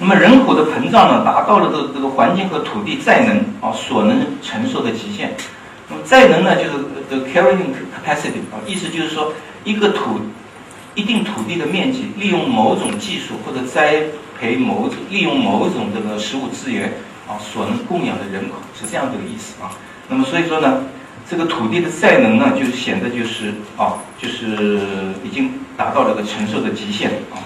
[0.00, 5.32] 那么人口的膨胀呢，达到了这这个环境和土地再能啊所能承受的极限。
[5.88, 6.70] 那么载能呢，就是
[7.08, 9.32] the carrying capacity 啊，意思就是说
[9.64, 10.20] 一个土
[10.94, 14.02] 一定土地的面积，利用某种技术或者栽
[14.38, 16.92] 培某种利用某种这个食物资源
[17.28, 19.70] 啊所能供养的人口是这样这个意思啊。
[20.08, 20.84] 那么所以说呢，
[21.28, 24.80] 这个土地的载能呢，就显得就是啊，就是
[25.22, 27.38] 已经达到了个承受的极限啊。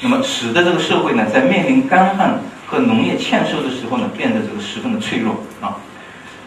[0.00, 5.76] 那么使得这个社会呢，在面临干旱和农业欠收的时候呢，变得这个十分的脆弱啊。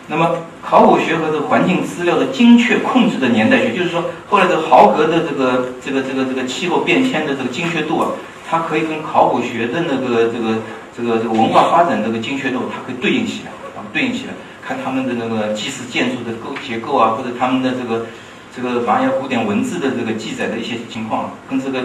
[0.07, 8.11] 那么考古学和这个环境资料的精确控制的年代学，就是说后来这个豪格的这个这个这个这个气候变迁的这个精确度啊，
[8.49, 10.59] 它可以跟考古学的那个这个
[10.95, 14.33] 这个这个文化发展这个精确度，它可以对应起来啊，对应起来。
[14.65, 18.05] 看他们的那个祭祀建筑的构结构啊，或者他们的这个
[18.53, 21.79] 这个玛雅古典文字的这个记载的一些情况，跟这个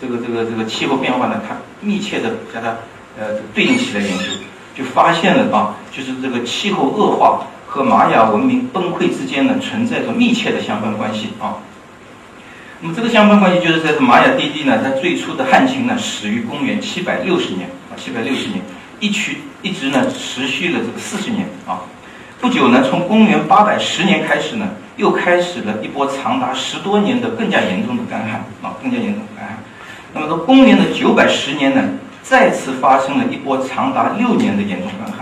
[0.00, 2.68] 这个这个这个气候变化呢，它密切的将它
[3.18, 4.24] 呃对应起来研究，
[4.76, 11.56] 就发现了啊，就是这个气候恶化和玛雅文明崩溃之间呢存在着密切的相关关系啊。
[12.80, 18.60] 那么这个相关关系就是在这玛雅帝地呢，它最初的旱情呢始于公元七百六十年啊，七百六十年，
[18.98, 21.82] 一曲一直呢持续了这个四十年啊。
[22.40, 29.58] 不久呢，从公元八百十年开始呢，又开始了一波长达十多年的更加严重的干旱啊，更加严重的干旱。
[30.12, 31.84] 那么到公元的九百十年呢，
[32.20, 35.21] 再次发生了一波长达六年的严重干旱。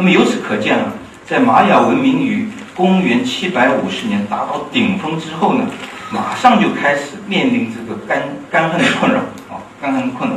[0.00, 0.92] 那么由此可见啊，
[1.26, 5.66] 在玛雅文明于公元七百五十年达到顶峰之后呢，
[6.12, 9.18] 马上就开始面临这个干干旱的困扰
[9.50, 10.36] 啊， 干旱的困扰。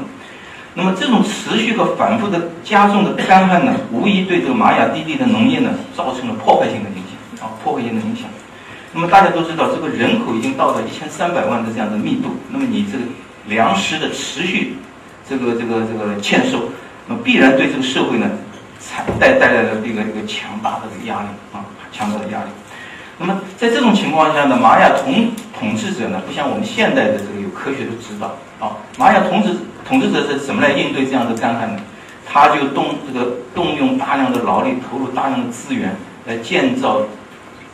[0.74, 8.26] 那么这种持续和反复的加重的干旱呢，无疑对这个玛雅地地的农业呢造成了破坏性的影响啊，破坏性的影响。
[8.92, 13.04] 那么大家都知道，这个人口已经到了一千三百万的这样的密度，那么你这个
[13.46, 14.76] 粮食的持续
[15.30, 16.64] 这个这个这个欠收，
[17.06, 18.28] 那必然对这个社会呢，
[18.82, 22.50] 产带带来的一个一个强大的这个压力啊，强大的压力。
[23.18, 29.56] 那么在这种情况下呢，玛雅统统治者呢，不像我们现代的这个有科学的指导啊，玛雅统治。
[29.84, 31.82] 统治者是怎么来应对这样的干旱呢？
[32.26, 35.94] 他就动这个动用大量的劳力，投入大量的资源
[36.26, 37.02] 来建造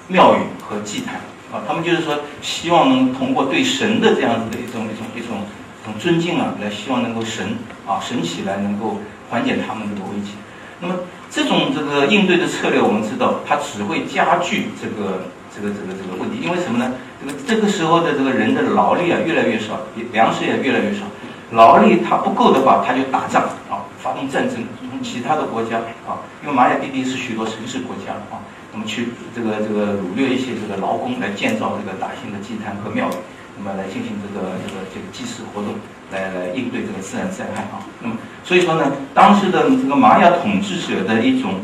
[0.08, 1.16] 庙宇和祭坛
[1.52, 1.62] 啊。
[1.68, 5.38] 他们就是说，希望能通过对神的这样子的一种一种一种
[5.82, 10.32] 一种尊敬啊，来希望能够神啊神起来，能够缓解他们的危机。
[10.80, 10.96] 那么
[11.30, 16.40] 这种这个应对的策略，我们知道，它只会加剧这个这个这个这个问题。
[16.42, 16.94] 因为什么呢？
[17.20, 19.80] 这个这个时候的这个人的劳力啊越来越少，
[20.14, 21.06] 粮食也越来越少。
[21.52, 24.58] 劳力它不够的话，他就打仗啊，发动战争，
[24.92, 33.14] 从其他的国家啊，因为马雅地地是许多城市国家啊，那么去这个这个掳掠一些这个劳工来建造这个大型的祭坛和庙宇，
[33.58, 35.76] 那么来进行这个这个这个祭祀活动，
[36.12, 37.82] 来来应对这个自然灾害啊。
[38.02, 41.56] 那么所以说呢，当时的这个玛雅统治者的一种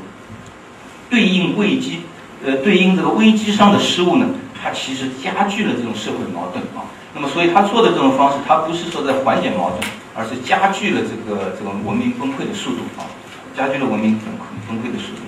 [1.10, 2.02] 对应危机，
[2.44, 4.26] 呃，对应这个危机上的失误呢，
[4.62, 6.84] 它其实加剧了这种社会矛盾啊。
[7.14, 9.84] 那么，所以他做的这种方式，他不是说在缓解矛盾，
[10.16, 13.06] 而是加剧了这个这个文明崩溃的速度啊，
[13.56, 15.22] 加剧了文明崩溃崩溃的速度。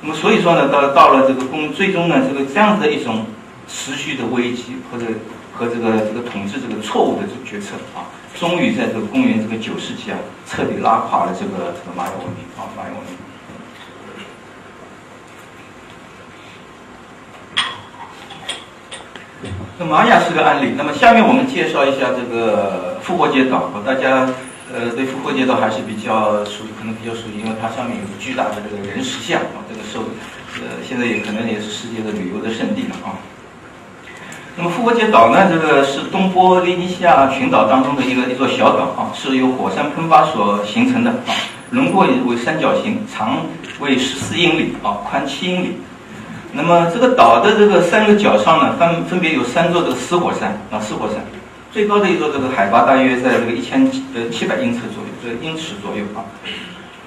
[0.00, 3.26] 那么，所以说呢，到到了这个公，最终呢，这个这样子的一种
[3.68, 5.04] 持续的危机或者
[5.56, 8.04] 和这个这个统治这个错误的这个决策啊，
[8.38, 13.16] 终于在这个公元这个九世纪啊，彻底拉垮了这个这个玛雅文明啊，玛雅文明。
[19.78, 20.74] 那玛雅是个案例。
[20.76, 23.70] 那么下面我们介绍一下这个复活节岛。
[23.84, 24.28] 大家
[24.72, 30.00] 呃对复活节岛还是比较熟，可能比较熟悉，因为它上面有个巨大的这个人石像啊，这个受
[30.60, 33.16] 呃现在也可能也是世界的旅游的胜地了啊。
[34.58, 41.36] 那么复活节岛呢，这个是东波利尼西亚群岛当中的一个一座小岛啊，是由火山喷发所形成的啊，
[41.72, 43.36] 轮廓为三角形，长
[43.80, 45.76] 为十四英里啊，宽七英里。
[46.52, 51.16] 那么这个岛的这个三个角上呢，分分别有三座这个死火山啊，死火山，
[51.70, 56.24] 最高的一座这个海拔大约在这个一千呃七百英尺左右，这个英尺左右啊。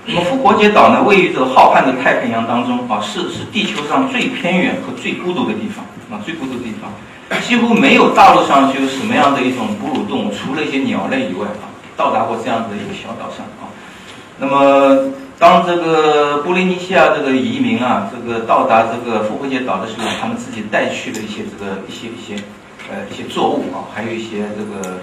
[0.06, 6.92] 那么复活节岛呢，位于这个浩瀚的太平洋当中啊，是是地球上最偏远和最孤独的地方啊，最孤独的地方，
[7.42, 13.70] 几乎没有大陆上就什么样的一种哺乳动物，除了一些鸟类以外啊，到达过这样子的一个小岛上啊。
[14.38, 15.12] 那么。
[15.40, 22.44] 当这个波利尼西亚这个移民啊，这个到达这个复活节岛的时候，他们自己带去的一些这个一些一些
[22.92, 25.00] 呃一些作物啊，还有一些这个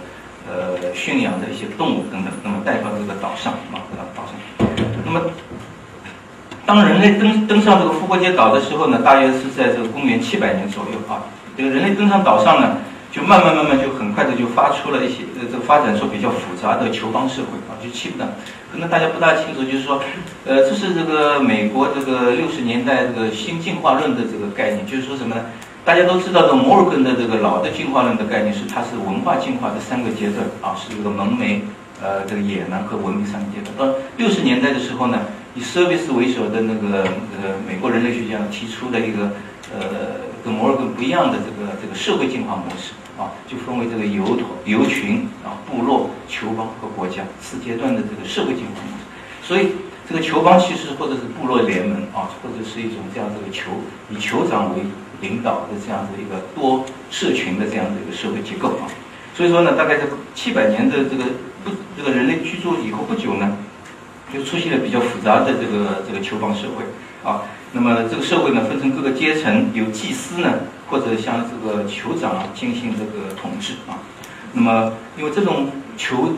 [0.47, 4.69] 呃驯养的一些动物等等，那么带到这个岛上啊，到岛上。
[5.07, 5.23] 那么
[6.67, 11.25] 当人类登登上这个复活节岛的时候呢，大约是在这个公元七百年左右啊。
[11.57, 12.77] 这个人类登上岛上呢，
[13.11, 18.29] 就慢慢慢慢就很快的就发出了一些呃，这发展出比较复杂的球邦社会啊，就基本
[18.71, 20.03] 可能大家不大清楚，就是说，
[20.45, 25.40] 呃，这是这个美国这个六十年代这个新进化论的这个概念，就是说什么呢？
[25.85, 31.62] 大家都知道，这摩尔根的这个老的进化论的概念是，它是文化进化的三个阶段啊，是这个蒙昧、
[32.03, 33.88] 呃，这个野蛮和文明三个阶段。
[33.88, 35.21] 到六十年代的时候呢，
[35.55, 37.05] 以 Service 为首的那个
[37.40, 39.31] 呃美国人类学家提出了一个
[39.73, 49.03] 呃跟摩尔根不一样的这个这个社会进化模式啊，就分为这个游头游群啊、部落、球邦和国家四阶段的这个社会进化模式。
[49.43, 49.73] 所以
[50.09, 53.75] 这个球邦其实或者是部落联盟啊，或者是一种这样这个酋
[54.09, 54.83] 以酋长为
[55.21, 58.87] 领导的这样的一个多社群的这样的一个社会结构啊，
[59.35, 61.25] 所以说呢，大概在七百年的这个
[61.65, 63.59] 不这个人类居住以后不久呢，
[64.33, 66.85] 就出现了比较复杂的这个这个酋邦社会
[67.29, 67.43] 啊。
[67.77, 70.55] 那么这个社会呢，分成各个阶层，有祭司呢，
[70.89, 74.01] 或者像这个酋长啊进行这个统治啊。
[74.55, 76.33] 那么因为这种酋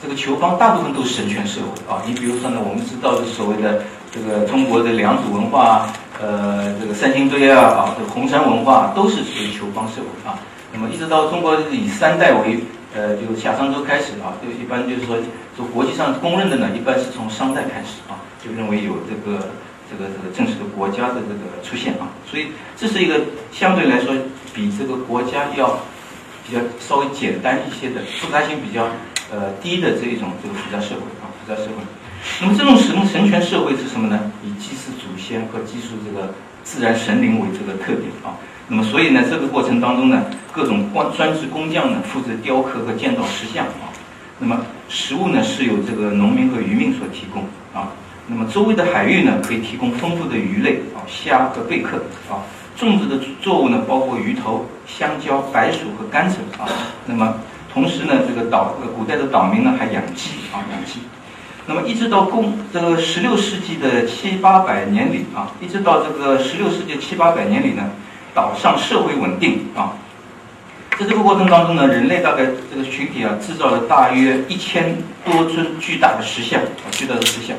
[0.00, 5.88] 这个酋邦大部分都是神权社会啊，你比如说呢，我们知道的所谓的这个中国的良渚文化。
[6.22, 10.38] 呃，这个三星堆啊，啊，这红山文化都是属于酋邦社会啊。
[10.72, 12.60] 那么一直到中国以三代为，
[12.94, 15.16] 呃，就夏商周开始啊，就一般就是说，
[15.58, 19.48] 就国际上公认的呢，一般是从商代开始啊，就认为有这个
[19.94, 22.10] 这个这个正式的国家的这个出现啊。
[22.26, 23.20] 所以这是一个
[23.52, 24.12] 相对来说
[24.52, 25.78] 比这个国家要
[26.44, 28.88] 比较稍微简单一些的复杂性比较
[29.30, 31.78] 呃低的这一种这个复杂社会啊，复杂社会。
[32.40, 34.32] 那么这种神神权社会是什么呢？
[34.42, 38.34] 以祭祀祖先和祭祀这个自然神灵为这个特点啊。
[38.66, 43.92] 那么所以呢，这个过程当中呢，各种官专职工匠呢负责雕刻和建造石像啊。
[44.38, 47.92] 那么食物呢是由这个农民和渔民所提供啊。
[48.26, 51.98] 那么周围的海域呢可以提供丰富的鱼类啊，虾和贝壳
[52.30, 52.40] 啊。
[52.76, 56.66] 种植的作物呢包括鱼头、香蕉、白薯和甘蔗啊。
[57.06, 57.34] 那么
[57.72, 61.00] 同时呢，这个岛呃古代的岛民呢还养鸡啊，养鸡。
[61.66, 67.90] 那么一直到公这个十六世纪的七八百年里啊，一直到这个十六世纪七八百年里呢，
[68.34, 69.92] 岛上社会稳定啊，
[70.98, 76.60] 在这个过程当中呢，人类大概这个群体啊，制造了大约一千多尊巨大的石像，
[76.90, 77.56] 巨大的石像。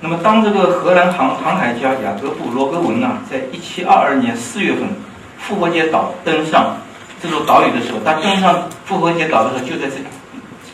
[0.00, 4.82] 那么当这个荷兰航航海家雅各布罗格文呢，在一七二二年四月份
[5.38, 6.76] 复活节岛登上
[7.22, 9.96] 这座岛屿的时候，他登上复活节岛的时候，就在这，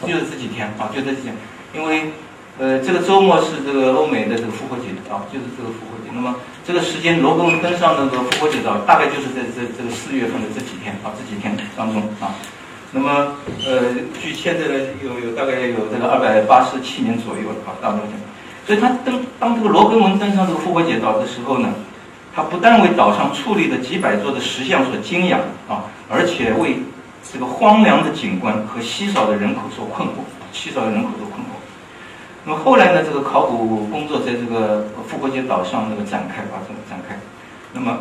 [0.05, 1.35] 就在这几天啊，就这几天。
[1.73, 2.11] 因为，
[2.59, 6.11] 呃，这个周末是这个欧美的这个复活节啊，就是这个复活节。
[6.13, 6.35] 那么
[6.67, 12.35] 这个时间，罗格文登上那个复活节岛，大概就是在这这个四月份的这几天啊，这几天当中啊。
[12.91, 18.09] 那么，呃，据现在的有有大概有这个二百八十七年左右啊，大部分。
[18.71, 21.69] 所以他登当这个罗格文登上这个复活节岛的时候呢，
[22.33, 26.79] 他不但为岛上矗立的几百座的石像所惊讶啊，而且为
[27.33, 31.59] 这个荒凉的景观和稀少的人口所困惑，稀少的人口所困惑。
[32.45, 33.03] 那么后来呢？
[33.03, 37.19] 这个考古工作在这个复活节岛上那个展开，啊，这个展开。
[37.73, 37.99] 那么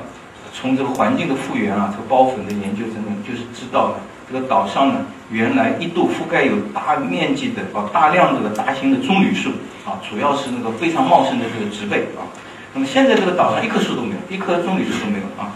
[0.53, 3.95] 从这个环境的复原啊，这个包粉的研究等等，就是知道了
[4.31, 5.01] 这个岛上呢，
[5.31, 9.49] 原来一度覆盖有大面积的啊大量这个大型的棕榈树
[9.85, 12.25] 啊，主要是那个非常茂盛的这个植被啊。
[12.73, 15.53] 那么现在这个岛上一棵树都没有，一棵棕榈树都没有啊。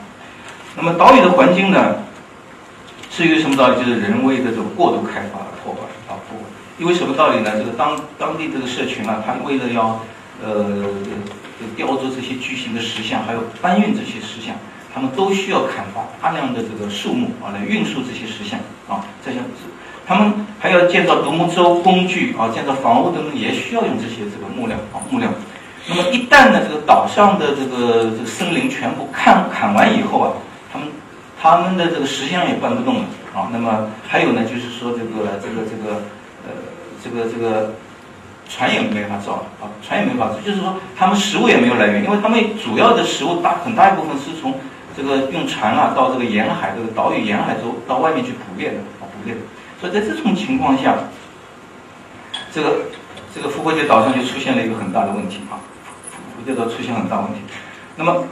[0.75, 1.97] 那么岛屿的环境呢，
[3.09, 3.75] 是由于什么道理？
[3.77, 6.45] 就是人为的这种过度开发破坏啊，破坏。
[6.79, 7.51] 因为什么道理呢？
[7.57, 10.01] 这个当当地这个社群啊，他为了要
[10.43, 10.65] 呃
[11.75, 14.55] 雕琢这些巨型的石像，还有搬运这些石像，
[14.93, 19.03] 他们都需要砍伐大量的这个树木啊，来运输这些石像啊。
[19.25, 19.39] 这些
[20.05, 25.29] 他们还要建造独木舟工具啊，建造房屋等等，也需要用这些这个木料啊木料。
[25.87, 30.33] 那么一旦呢，这个岛上的这个这个森林全部砍砍完以后啊，
[30.71, 30.87] 他们
[31.41, 33.49] 他们的这个石像也搬不动了啊。
[33.51, 36.01] 那么还有呢，就是说这个这个这个。
[36.45, 36.51] 呃，
[37.01, 37.73] 这个这个
[38.49, 44.53] 船也没法造了啊，船也没法造，就是说他们食物也没有来源，因为他们主要的食物大很大一部分是从
[44.95, 49.41] 这个用船啊到这个沿海这个岛屿沿海州到外面去捕猎的啊捕猎的，
[49.81, 50.95] 所以在这种情况下，
[52.51, 52.85] 这个
[53.33, 55.57] 这个复活节岛上就出现了一个很大的问题啊，
[56.11, 57.39] 复活节岛出现很大问题。
[57.95, 58.23] 那么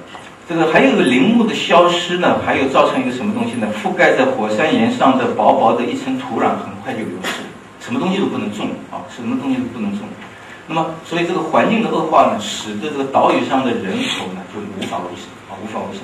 [0.48, 3.68] 这个还有个林木的消失呢，还有造成一个什么东西呢？
[3.82, 7.42] 覆盖在火山岩上的薄薄的一层土壤很快就流失。
[7.80, 10.08] 什么东西都不能种啊，什么东西都不能种。
[10.68, 15.26] 那么，所以这个环境的恶化呢，使得这个岛屿上的人口呢就无法维生
[15.64, 16.04] 无法维生。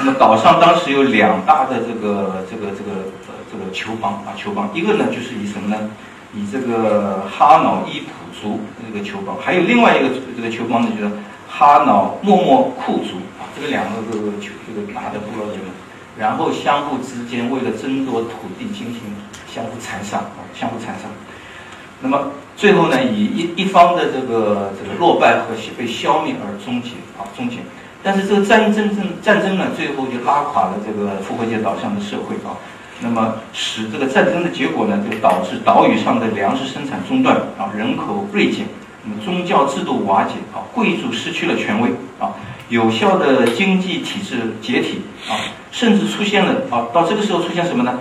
[0.00, 5.90] 那么岛上当时有两大的这个这个这个呃这个酋邦啊酋邦，一个呢就是以什么呢？
[6.36, 11.12] 以这个哈瑙伊普族这个酋邦，还有另外一个这个酋邦呢就是
[11.48, 15.66] 哈瑙莫莫库族啊，这个两个这个这个大的部落人们，
[16.18, 19.14] 然后相互之间为了争夺土地进行
[19.46, 21.06] 相互残杀啊，相互残杀。
[22.00, 27.58] 那么最后呢，以一一方的这个这个落败和被消灭而终结啊，终结。
[28.04, 32.52] 但是这个战争争战争呢，最后就拉垮了这个复活节岛上的社会啊。
[33.00, 38.66] 那么使这个战争的结果呢，就导致岛屿上的粮食生产中断啊，人口锐减。
[39.02, 42.32] 那么宗教制度瓦解啊，贵族失去了权威啊，
[42.68, 45.36] 有效的经济体制解体啊，
[45.72, 47.98] 甚至出现了啊，到这个时候出现什么呢？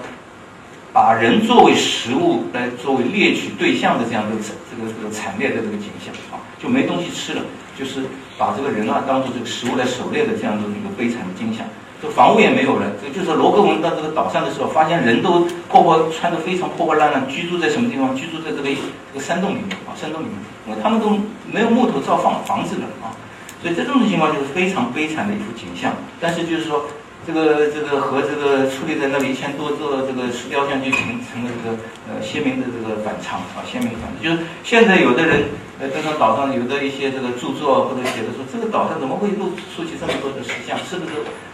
[0.93, 7.41] 把人作为食物来作为猎取对象的这样的这个这个惨烈的这个景象啊，就没东西吃了，
[7.77, 8.03] 就是
[8.37, 11.65] 把这个人啊当做这个食物来狩猎的这样的一个悲惨的景象。
[11.99, 18.13] 这房屋也没有了，这就是罗格文到这个岛上的时候，发现人都破破穿的非常破破烂烂，居住在什么地方？
[18.13, 18.69] 居住在这个
[19.13, 20.35] 这个山洞里面啊，山洞里面，
[20.67, 21.17] 因为他们都
[21.49, 23.15] 没有木头造房房子了啊，
[23.61, 25.95] 所以在这种情况就是非常悲惨的一幅景象。
[26.19, 26.85] 但是就是说，
[27.25, 31.77] 这个这个和这个矗立在那里一千多座这个石雕像就形成了这个
[32.09, 34.23] 呃鲜明的这个反常啊，鲜明反常。
[34.23, 35.43] 就是现在有的人
[35.79, 40.77] 呃，这个岛上有的一些这个著作或者写的说，这个岛上怎么会露出起这么多的石像？
[40.85, 41.11] 是不是？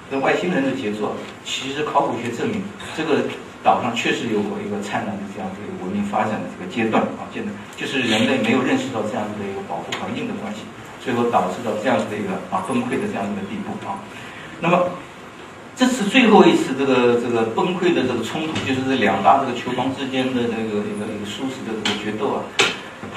[0.09, 1.13] 跟外星人的杰作，
[1.45, 2.63] 其实考古学证明，
[2.97, 3.29] 这个
[3.61, 10.65] 岛上确实有过一个灿烂的这样的一个文明发展的这个阶段啊，阶段就是人类没有认识到这样子的一个保护环境的关系，
[10.97, 14.01] 最后导致到这样子的一个啊崩溃的这样子的地步啊。
[14.59, 14.89] 那么
[15.79, 22.43] 这次最后一次这个这个崩溃的这个冲突，就是这两大这个球房之间的这个一个一个殊死的这个决斗啊，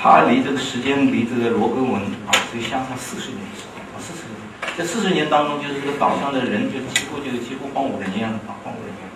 [0.00, 4.38] 它离这个时间离这个罗根文啊只相差四十年时间啊，四十年。
[4.78, 9.10] 这四十年当中，就是这个岛上的人就几乎就几乎荒无人烟了啊，荒无人烟。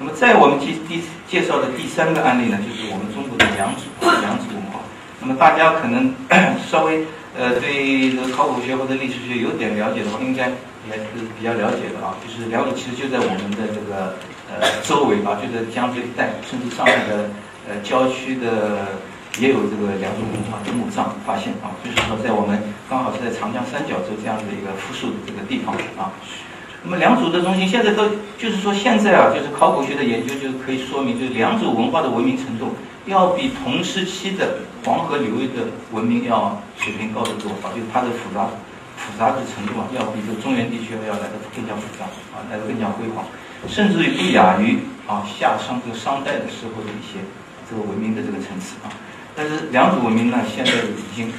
[0.00, 3.86] 那么在我们第第介绍的第三个案例呢，就是我们中国的良渚
[4.22, 4.80] 良渚文化。
[5.20, 6.12] 那么大家可能
[6.68, 7.06] 稍微
[7.38, 10.50] 呃对这个考古学或者历史学有点了解的话，应该
[10.90, 12.16] 也是比较了解的啊。
[12.22, 14.16] 就是良渚其实就在我们的这个
[14.50, 17.30] 呃周围啊，就在江浙一带，甚至上海的
[17.68, 18.86] 呃郊区的。
[19.38, 22.58] 也有这个良渚文化的墓葬发现啊，就是说在我们
[22.88, 26.08] 刚好是在长江三角洲这样的一个富庶的这个地方啊。
[26.82, 28.08] 那么良渚的中心现在都
[28.38, 32.74] 就是说现在啊，就是考古学的研究就可以说明，就是良渚文化的文明程度
[33.04, 38.48] 要比同时期的黄河流域的文明要水平高得多啊，就是它的复杂
[39.16, 42.04] 复杂的程度啊，要比这中原地区要来的更加复杂
[42.36, 43.24] 啊，来的更加辉煌，
[43.66, 44.76] 甚至于不亚于
[45.08, 47.24] 啊夏商这个商代的时候的一些
[47.64, 48.92] 这个文明的这个层次啊。
[49.34, 51.32] 但是良渚文明呢，现在已经，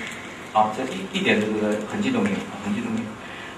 [0.54, 3.06] 啊，这一一点这个痕迹都没有啊，痕迹都没有。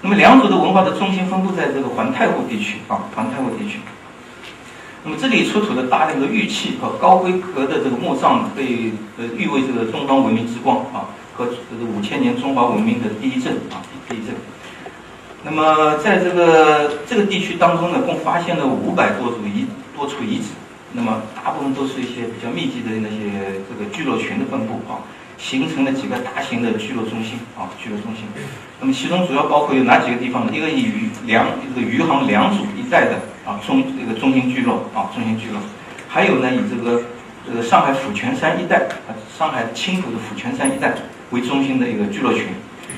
[0.02, 3.80] 那么良渚的文化的中心分布在这个环太湖地区啊，环太湖地区。
[5.02, 11.08] 那么这里出土的大量的玉器和高规格的这个墓葬，被呃誉为这个东方文明之光啊，
[11.40, 14.34] 和这个五千年中华文明的第一镇啊，第一镇。
[15.42, 19.64] 那么在这个这个地区当中呢，共发现了五百多组遗
[19.96, 20.48] 多处遗址。
[20.92, 25.00] 那么大部分都是一些比较密集的那些这个聚落群的分布啊，
[25.38, 28.24] 形成了几个大型的聚落中心啊，聚落中心。
[28.78, 30.52] 那么其中主要包括有哪几个地方呢？
[30.54, 33.14] 一个以余良这个余杭良渚一带的
[33.46, 35.58] 啊中这个中心聚落啊，中心聚落。
[36.06, 37.02] 还有呢，以这个
[37.46, 38.76] 这个上海府泉山一带
[39.08, 40.92] 啊，上海青浦的府泉山一带
[41.30, 42.44] 为中心的一个聚落群。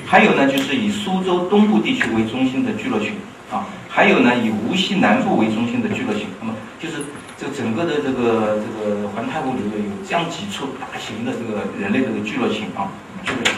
[0.05, 3.13] 还有呢，就是以苏州东部地区为中心的聚落群
[3.51, 3.65] 啊。
[3.87, 6.27] 还有呢，以无锡南部为中心的聚落群。
[6.39, 6.95] 那么就是。
[7.35, 12.87] 这整个的这个这个环太湖流域有这样几处大型的这个人类这个聚落群啊，
[13.21, 13.55] 聚落群。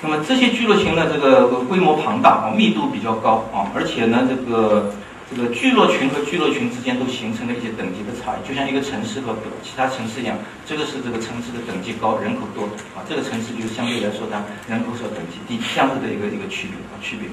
[0.00, 4.94] 那么这些聚落群呢，这个规模庞大啊，密度比较高啊，而且呢，这个
[5.28, 12.62] 这个聚落群和聚落群之间都形成了一些等级的差异，就像一个城市和其他城市一样，这个是这个城市的等级高，人口多
[12.94, 14.38] 啊，这个城市就相对来说它
[14.70, 17.28] 人口少，等级低，这样子的一个一个区别啊，区别。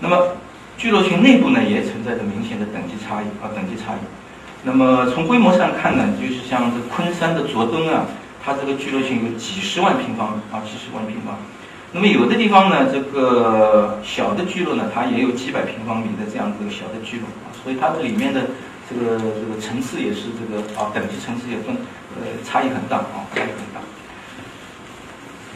[0.00, 0.32] 那么
[0.78, 4.00] 聚落群内部呢，也存在着明显的等级差异啊，等级差异。
[4.64, 8.08] 那么从规模上看呢，就是像这昆山的卓登啊，
[8.42, 11.36] 它这个聚落群有几十万平方米啊，几十万平方。
[11.92, 18.46] 那么有的地方呢，这个小的聚落呢，它也有几百平方米的这样子小的聚落啊，所以它的里面的
[18.88, 21.74] 这个这个层次也是这个啊，等级层次也分
[22.14, 23.82] 呃差异很大啊，差异很大。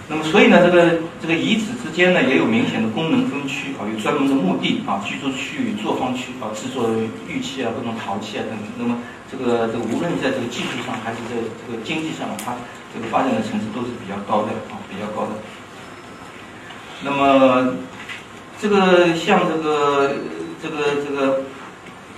[0.06, 6.90] 那么，所以呢，这个这个遗址之间呢，也有明显的功能分区啊，有专门的墓地啊，居住区域、作坊区啊，制作
[7.30, 8.66] 玉器啊、各种陶器啊等等。
[8.76, 8.98] 那么，
[9.30, 12.52] 这个这个无论在这个技术上还是在这个经济上，它
[12.92, 15.38] 这个发展的层次都是比较高的啊，比较高的。
[17.04, 17.74] 那么，
[18.58, 20.14] 这个像这个
[20.62, 21.40] 这个这个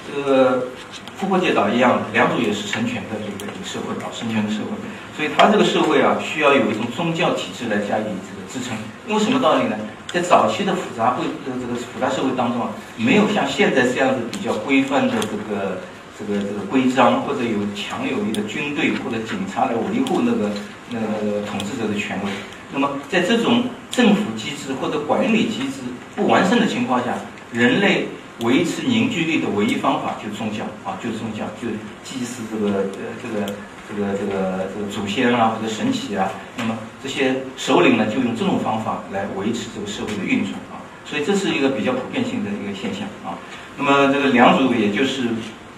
[0.07, 0.69] 这个
[1.17, 4.71] 复活节岛一样，良渚也是成全的这个社会啊，成全的社会，
[5.17, 8.79] 所以它这个社会啊，需要有一种宗教体制来加以这个支撑。
[9.09, 9.77] 因为什么道理呢？
[10.07, 15.83] 在早期的复杂会呃这个复杂社会当中啊，没有像现在这样子比较规范的这个
[16.17, 20.51] 这个这个规章，或者有强有力的军队或者警察来维护那个
[20.91, 22.31] 那个统治者的权威。
[22.73, 25.81] 那么在这种政府机制或者管理机制
[26.15, 27.15] 不完善的情况下，
[27.53, 28.09] 人类
[28.43, 31.69] 维持凝聚力的唯一方法就是宗教啊，就是宗教，就
[32.05, 33.47] 祭祀这个呃这个
[33.89, 36.29] 这个这个这个祖先啊或者神祇啊。
[36.59, 40.83] 那么这些首领呢，就用这种方法来维持这个社会的运转啊。
[41.05, 43.39] 所以这是一个比较普遍性的一个现象啊。
[43.79, 45.29] 那么这个良渚也就是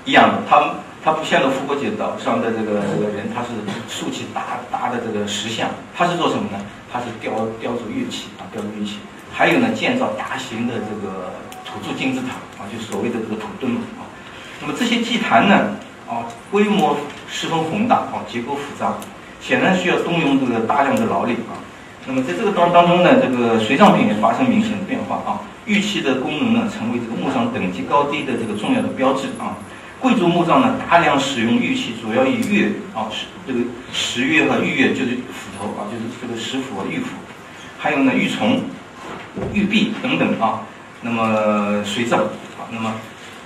[0.04, 0.74] 一样的，他
[1.04, 3.48] 他不像个复活节岛上的这个这个人，他是
[3.88, 6.58] 竖起大大的这个石像，他是做什么呢？
[6.92, 8.98] 它是雕雕琢乐器啊，雕琢乐器。
[9.32, 11.30] 还有呢，建造大型的这个
[11.64, 14.02] 土著金字塔啊，就所谓的这个土墩嘛啊。
[14.60, 15.76] 那么这些祭坛呢
[16.08, 16.96] 啊，规模
[17.28, 18.94] 十分宏大啊，结构复杂，
[19.40, 21.60] 显然需要动用这个大量的劳力啊。
[22.06, 25.40] 那么在这个当当中呢，这个随葬品也发生明显的变化啊。
[25.66, 29.54] 玉器的功能呢，成为这个墓葬等级高低的这个重要的标志啊。
[30.00, 33.12] 贵族墓葬呢，大量使用玉器，主要以玉啊，
[33.46, 33.60] 这个
[33.92, 35.18] 石钺和玉钺就是
[35.58, 37.16] 头啊，就是这个石斧和玉斧，
[37.78, 38.60] 还有呢玉琮、
[39.52, 40.62] 玉璧等等啊。
[41.02, 42.20] 那么随葬
[42.58, 42.94] 啊，那么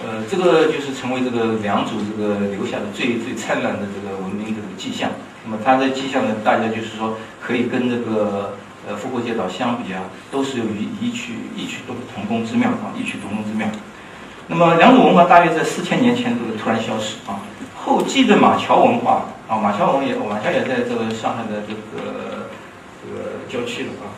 [0.03, 5.11] 呃，这个就是成为这个良渚这个留下的最最灿烂的这个文明的这个迹象。
[5.45, 8.57] 那么它的迹象呢，大家就是说可以跟这个
[8.89, 10.65] 呃复活节岛相比啊，都是有
[11.01, 13.69] 异曲异曲同同工之妙啊，异曲同工之妙。
[14.49, 17.41] 那么良渚文化大约在四千年前这个突然消失啊，
[17.93, 22.49] 后继的马桥文化啊，马桥文也马桥也在这个上海的这个
[23.05, 24.09] 这个郊区了啊。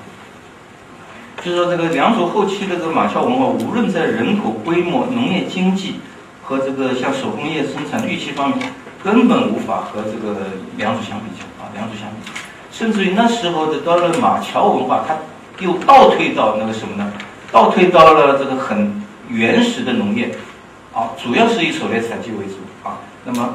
[1.42, 5.96] 就是说这个良渚后期的这个马桥文化，无论在人口规模、农业经济
[6.44, 8.72] 和这个像手工业生产、玉器方面，
[9.02, 10.36] 根本无法和这个
[10.76, 12.30] 良渚相比较啊，良渚相比，
[12.70, 15.16] 甚至于那时候的到了马桥文化，它
[15.58, 17.12] 又倒退到那个什么呢？
[17.50, 19.02] 倒退到了这个很。
[19.26, 20.30] 原始的农业，
[20.92, 22.56] 啊，主要是以狩猎采集为主
[22.86, 23.00] 啊。
[23.24, 23.54] 那么，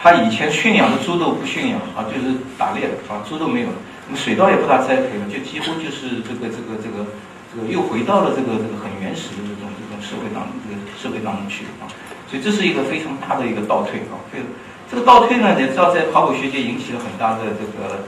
[0.00, 3.74] 他以前驯养的猪都不驯养啊，就是打猎的啊，猪都没有了。
[4.06, 7.04] 那么水稻也不大栽培了，就几乎就是这个这个这个
[7.50, 11.90] 这个又回到了这个这个很原始的这种这种社会当这个社会当中去啊。
[12.30, 14.16] 所以这是一个非常大的一个倒退啊。
[14.32, 14.44] 这个
[14.90, 18.06] 这个倒退呢，也知道在考古学界引起了很大的这个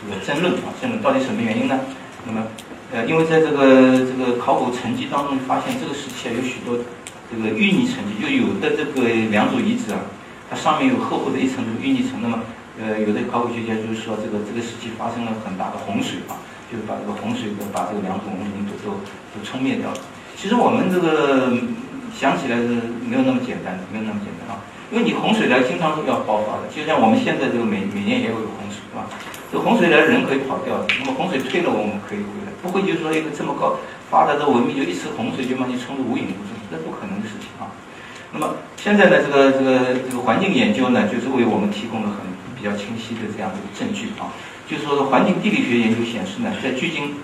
[0.00, 0.70] 这个争论啊。
[0.80, 1.78] 争论到底什么原因呢？
[2.26, 2.46] 那么。
[2.94, 6.76] 呃，因为在这个这个考古沉积当中发现，这个时期啊有许多
[7.32, 10.00] 这个淤泥沉积，就有的这个良渚遗址啊，
[10.52, 12.20] 它上面有厚厚的一层这个淤泥层。
[12.20, 12.44] 那么，
[12.76, 16.36] 呃，有的考古学家就是说，这个这个时期发生了很大的洪水啊，
[16.68, 19.00] 就是把这个洪水把这个良渚文明都都
[19.32, 19.96] 都冲灭掉了。
[20.36, 21.56] 其实我们这个
[22.12, 24.60] 想起来是没有那么简单的，没有那么简单啊，
[24.92, 29.08] 因为你洪水来经常是要爆发的，就像我们现在这个每每年也有洪水，是吧？
[29.48, 33.80] 这洪水来人可以跑掉的，那么洪水退了我们可以回来，不会就是说一个这么高
[34.12, 37.72] 发达的文明就一次洪水就把你冲得无影无踪，那不可能的事情啊。
[38.32, 42.16] 那么现在呢，这个这个这个环境研究呢，就是为我们提供了很
[42.56, 44.32] 比较清晰的这样的证据啊。
[44.66, 47.14] 就是说环境地理学研究显示呢，在距今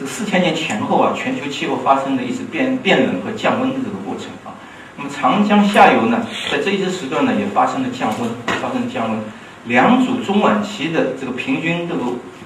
[0.00, 4.56] 这四千年前后啊，全球气候发生了一次变变冷和降温的这个过程啊。
[4.96, 8.30] 那么长江下游呢，在这一个时段呢，也发生了降温，
[8.60, 9.20] 发生了降温。
[9.66, 12.00] 良渚中晚期的这个平均这个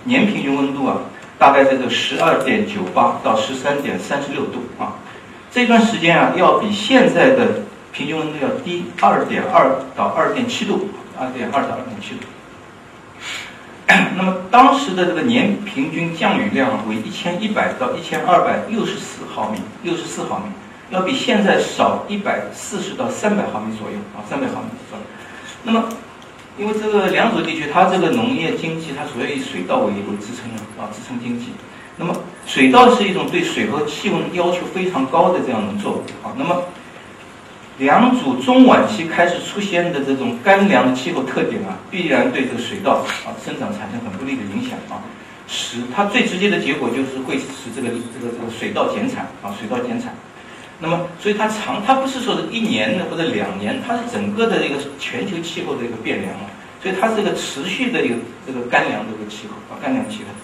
[0.04, 0.98] 年平均温度啊，
[1.38, 4.92] 大概在这十二点九八到十三点三十六度啊，
[5.56, 12.26] 这段时间啊，要比现在的平均温度要低二点二到二点七度，二点二到二点七度。
[14.18, 20.44] 那么当时的这个年平均降雨量为一千一百到一千二百六十四毫米，六十四毫米，
[20.90, 25.04] 要比现在少一百四十到三百毫米左右啊，三百毫米左右。
[25.62, 25.88] 那么
[26.58, 31.46] 因为这个良渚地区，它这个农业经济，它主要以水稻为为支撑啊，支撑经济。
[31.96, 32.14] 那么
[32.46, 36.34] 水稻是一种对水和气温要求非常高的这样的作物啊。
[36.36, 36.62] 那么
[37.78, 45.02] 良渚中晚期开始出现的这种干凉的气候特点啊，必然对这个水稻啊生长产生很不利的影响啊，
[45.46, 50.14] 使它最直接的结果就是会使这个这个这个水稻减产啊，水稻减产。
[50.78, 56.44] 那么，所以它长，它不是说是一年的或者两年，它是整个的一个全球气候的一个变凉啊，
[56.82, 58.14] 所以它是一个持续的一个
[58.46, 60.34] 这个干凉的一个气候啊，干凉气候。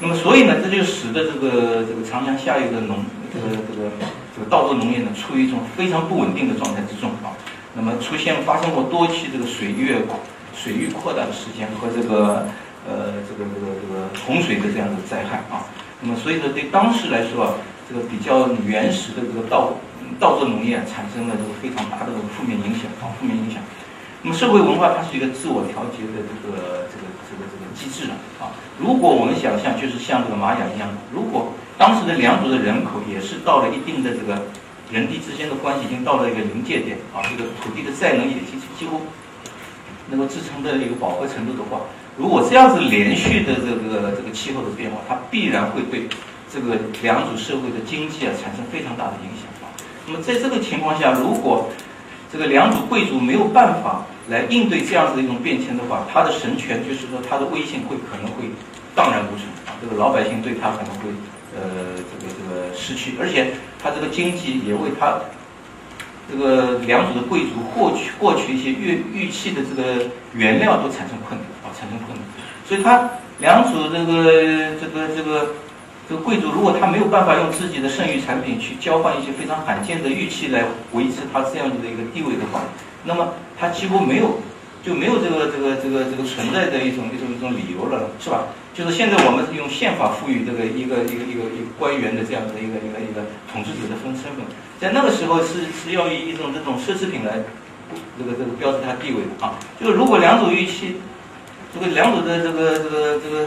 [0.00, 3.90] 那么，所以呢，这就使得这个这个长江下游的农这个这个
[4.34, 7.36] 这个稻作农业呢，处于一种非常不稳定的状态之中啊。
[7.74, 9.94] 那么，出现发生过多期这个水域
[10.56, 12.46] 水域扩大的事件和这个
[12.88, 15.68] 呃这个这个这个洪水的这样的灾害啊。
[16.00, 17.54] 那么，所以说对当时来说啊。
[17.90, 19.74] 这个比较原始的这个稻
[20.20, 23.58] 稻作农业产生了这个非常大的这个负面影响啊，负面影响。
[24.22, 27.09] 那么社会文化它是一个自我调节的这个这个
[27.80, 28.52] 机制了啊。
[28.76, 34.44] 如果我们想象就是像这个玛雅一样，如果当时的两组的人口也是到了一定的这个
[34.92, 39.00] 人地之间的关系已经到了一个临界点啊，这个土地的再能也几几乎
[40.10, 41.80] 能够支撑的一个饱和程度的话，
[42.18, 46.08] 如果这样子连续的这个这个气候的变化，它必然会对
[46.52, 49.72] 这个两组社会的经济啊产生非常大的影响啊。
[50.06, 51.70] 那么在这个情况下，如果
[52.32, 58.44] 这个两组贵族没有办法来应对这样子的一种变迁的话，他的神权就是说他的威信会可能会
[58.94, 59.44] 荡然无存，
[59.82, 61.10] 这个老百姓对他可能会
[61.54, 63.52] 呃这个这个失去，而且
[63.82, 65.18] 他这个经济也为他
[66.30, 72.24] 这个两组的贵族获取获取一些玉玉器的这个原料都产生困难啊，产生困难，
[72.64, 73.10] 所以他
[73.40, 75.48] 两组这个这个这个。
[76.08, 82.62] 这个贵族如果他没有办法用自己的剩余产品去交换一些非常罕见的玉器来维持他这样子的一个地位的话，
[83.04, 84.40] 那么他几乎没有
[84.82, 88.44] 就没有这个这个这个这个存在的一种一种一种理由了，是吧？
[88.72, 94.44] 就是现在我们是用宪法赋予这个一个一个一个一个官员的这样的一个一个一个统治者的分身份，
[94.80, 97.42] 在那个时候是是要以一种这种奢侈品来
[98.18, 99.58] 这个这个标志他地位的啊。
[99.80, 100.96] 就是如果两组玉器，
[101.74, 103.46] 这个两组的这个这个这个。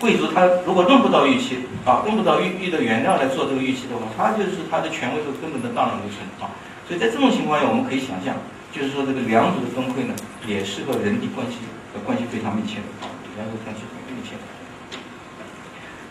[0.00, 6.48] 贵族他如果用不到玉器啊，用不到玉玉的原料来做这个玉器的话，他就是他的权威就根本的荡然无存啊。
[6.88, 8.34] 所以在这种情况下，我们可以想象，
[8.72, 10.14] 就是说这个两组的崩溃呢，
[10.46, 11.58] 也是和人际关系
[11.92, 14.36] 的关系非常密切的啊，两组关系很密切。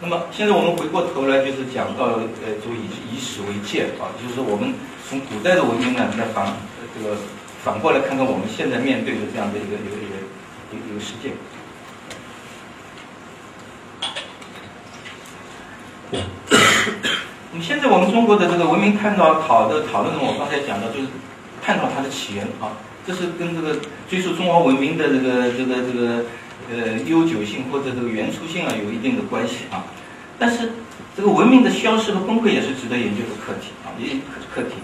[0.02, 4.74] 那么现在我们回过头来，就是讲到呃，就以以史为鉴啊，就是说我们
[5.08, 6.54] 从古代的文明呢，来反
[6.96, 7.16] 这个
[7.64, 10.16] 反过来看看我们现在面对的这样的一个一个一个
[10.72, 11.32] 一个一个世界。
[17.52, 21.08] 那么现在我们中国的这个文明探讨讨的讨论呢，我刚才讲到就是
[21.70, 22.74] 探讨它的起源啊，
[23.06, 23.78] 这是跟这个
[24.10, 26.26] 追溯中华文明的这个这个这个
[26.74, 29.86] 呃悠久性或者这个原初性啊有一定的关系啊。
[30.40, 30.72] 但是
[31.16, 34.16] 这个文明的消失和崩溃也是值得研究的课题啊，也
[34.52, 34.78] 课题。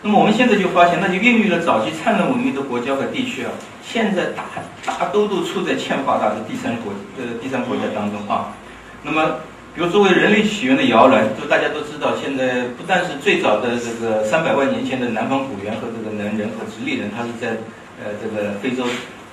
[0.00, 3.52] 那么我们现在就发现，那些孕育了早期灿烂文明的国家和地区啊，
[3.86, 4.46] 现在大
[4.86, 8.56] 大都都处在欠发达的第三国呃第三国家当中啊。
[9.02, 9.40] 那么
[9.78, 17.54] 比如作为人类起源的摇篮，就大家都知道，现在不但是最早的这个三百万年前的南方古猿和这个能人和直立人，他是在
[18.02, 18.82] 呃这个非洲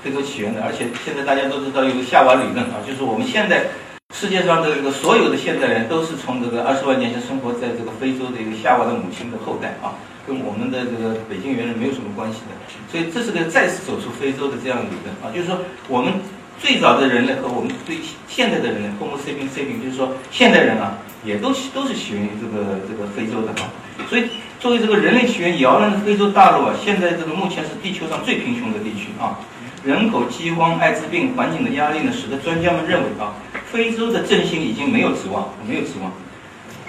[0.04, 3.66] 非洲起源的，而且现在大家都知道有个夏娃理论啊，就是我们现在
[4.14, 12.54] 世界上的这个所有的现代人都是从这个二十万年前生活在这个非洲的一个夏娃的母亲的后代啊，跟我们的这个北京猿人没有什么关系的，
[12.93, 15.58] 所以这是个再次走出非洲的这样的理论啊，就是说
[15.89, 16.14] 我们。
[16.60, 17.97] 最早的人类和我们对
[18.28, 23.70] 现在的人类，Homo sapiens sapiens，就是说现代人啊，也都都是起源于这个这个非洲的啊。
[24.10, 24.26] 所以
[24.60, 29.39] 作为这个人类起源摇篮的非洲大陆啊，现在这个目前是地球上最贫穷的地区啊。
[29.84, 33.36] 人口饥荒、艾滋病、环境的压力呢，使得专家们认为啊，
[33.72, 36.12] 非洲的振兴已经没有指望，没有指望。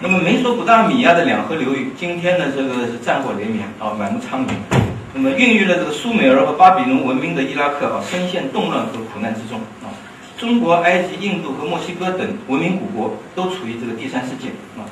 [0.01, 4.51] 那么美索不达米亚的两河流域，今天呢，这个是战火连绵啊，满目苍痍。
[5.15, 9.89] 那么，孕育了这个苏美尔和巴比伦文明的伊拉克啊，深陷动乱和苦难之中啊。
[10.37, 14.85] 中国、埃及、印度和墨西哥等文明古国都处于这个第三世界啊。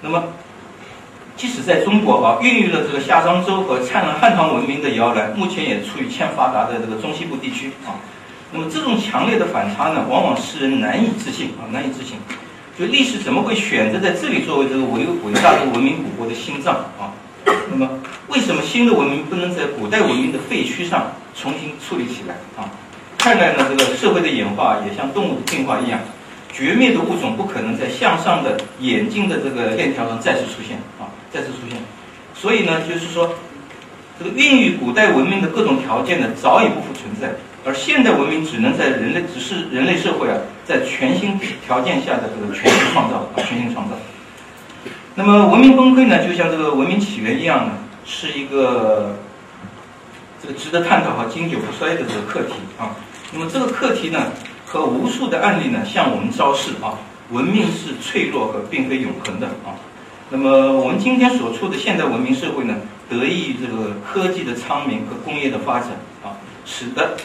[0.00, 0.24] 那么，
[1.36, 8.00] 即使在中国啊，孕育了这个夏商周和灿烂汉唐文明的摇篮，目前也处于欠发达的这个中西部地区啊。
[8.50, 12.16] 那么，这种强烈的反差呢，往往使人难以置信啊，难以置信。
[12.78, 17.12] 就历史怎么会选择在这里作为这个伟伟大的文明古国的心脏啊？
[17.70, 17.88] 那么，
[18.28, 22.70] 为什么新的文明不能在古代文明的废墟上重新矗立起来啊？
[23.18, 26.00] 看来呢，这个社会的演化也像动物的进化一样，
[26.52, 31.78] 绝灭的物种不可能在向上的演进的这个链条上再次出现啊，再次出现。
[32.34, 33.34] 所以呢，就是说，
[34.18, 37.34] 这个孕育古代文明的各种条件呢，早已不复存在，
[37.64, 43.96] 而现代文明只能在人类只是人类社会啊，在全新条件下的这个全新创造啊，全新创造。
[45.18, 47.72] 那么文明崩溃呢，就像这个文明起源一样呢，
[48.06, 49.16] 是一个
[50.40, 52.94] 这个值得探讨和经久不衰的这个课题啊。
[53.32, 54.30] 那么这个课题呢，
[54.64, 56.94] 和无数的案例呢，向我们昭示啊，
[57.32, 59.74] 文明是脆弱和并非永恒的啊。
[60.30, 62.76] 那么我们今天所处的现代文明社会呢，
[63.10, 65.88] 得益于这个科技的昌明和工业的发展
[66.22, 67.16] 啊，使得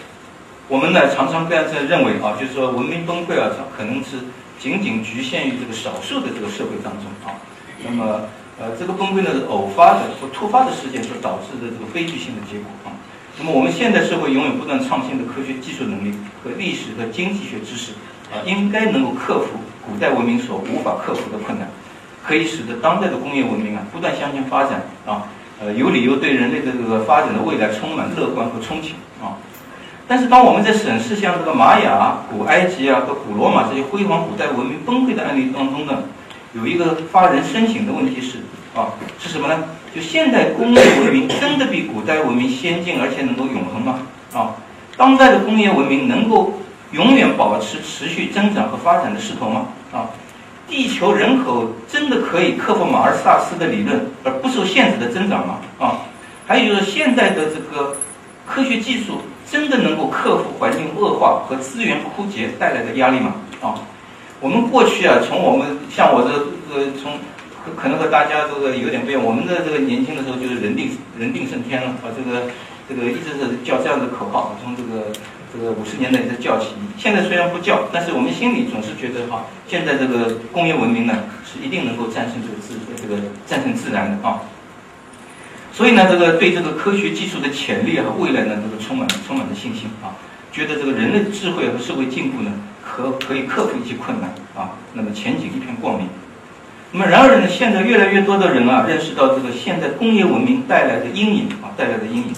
[0.67, 4.17] 我们呢常常这样认为啊，就是说文明崩溃啊，可能是
[4.57, 7.37] 仅仅局限于这个少数的这个社会当中啊。
[7.85, 8.21] 那么，
[8.59, 12.91] 呃，这个崩溃呢是偶发的或突发的事件所导致的这个悲剧性的结果啊。
[13.37, 16.13] 那么，我们现代社会拥有不断创新的科学技术能力
[16.43, 17.93] 和历史和经济学知识
[18.31, 21.67] 啊，应该能够克服古代文明所无法克服的困难。
[22.25, 25.27] 可以使得当代的工业文明啊不断向前发展啊，
[25.59, 29.35] 呃，有理由对人类的这个发展的未来充满乐观和憧憬啊。
[30.07, 36.03] 但是，当我们在审视像这个玛雅、古埃及啊和古罗马这些辉煌古代文明崩溃的案例当中呢，
[36.53, 38.37] 有一个发人深省的问题是
[38.75, 39.63] 啊，是什么呢？
[39.93, 43.99] 就现代工业文明真的比古代文明先进，而且能够永恒吗？
[44.33, 44.55] 啊，
[44.95, 46.59] 当代的工业文明能够
[46.91, 49.65] 永远保持持续增长和发展的势头吗？
[49.91, 50.09] 啊，
[50.67, 55.57] 地球人口真的可以克服马尔萨斯的理论而不受限制的增长吗？
[55.79, 56.01] 啊，
[56.47, 57.97] 还有就是现在的这个
[58.45, 63.33] 科学技术真的能够克服环境恶化和资源枯竭带来的压力吗？
[63.61, 63.75] 啊，
[64.43, 67.15] 我们过去啊，从我们像我这个从。
[67.79, 69.23] 可能和大家这个有点不一样。
[69.23, 72.51] 我们的这个年轻的时候就是人定人定胜天了啊，这个
[72.89, 75.07] 这个一直是叫这样的口号，从这个
[75.47, 76.75] 这个五十年代一直叫起。
[76.97, 83.15] 现在虽然不叫，但是我们心里总是觉得哈，现在这个工业文明呢是一定能够战胜这个自这个
[83.47, 84.43] 战胜自然的啊。
[85.71, 90.19] 所以呢，这个对这个科学技术的潜力和未来呢，这个充满充满着信心啊，
[90.51, 92.51] 觉得这个人类智慧和社会进步呢，
[92.83, 96.07] 可可以克服一些困难啊，那么前景一片光明。
[96.91, 102.33] 那么，然而呢，现在越来越多的人啊，认识到这个现代工业文明带来的阴影啊，带来的阴影。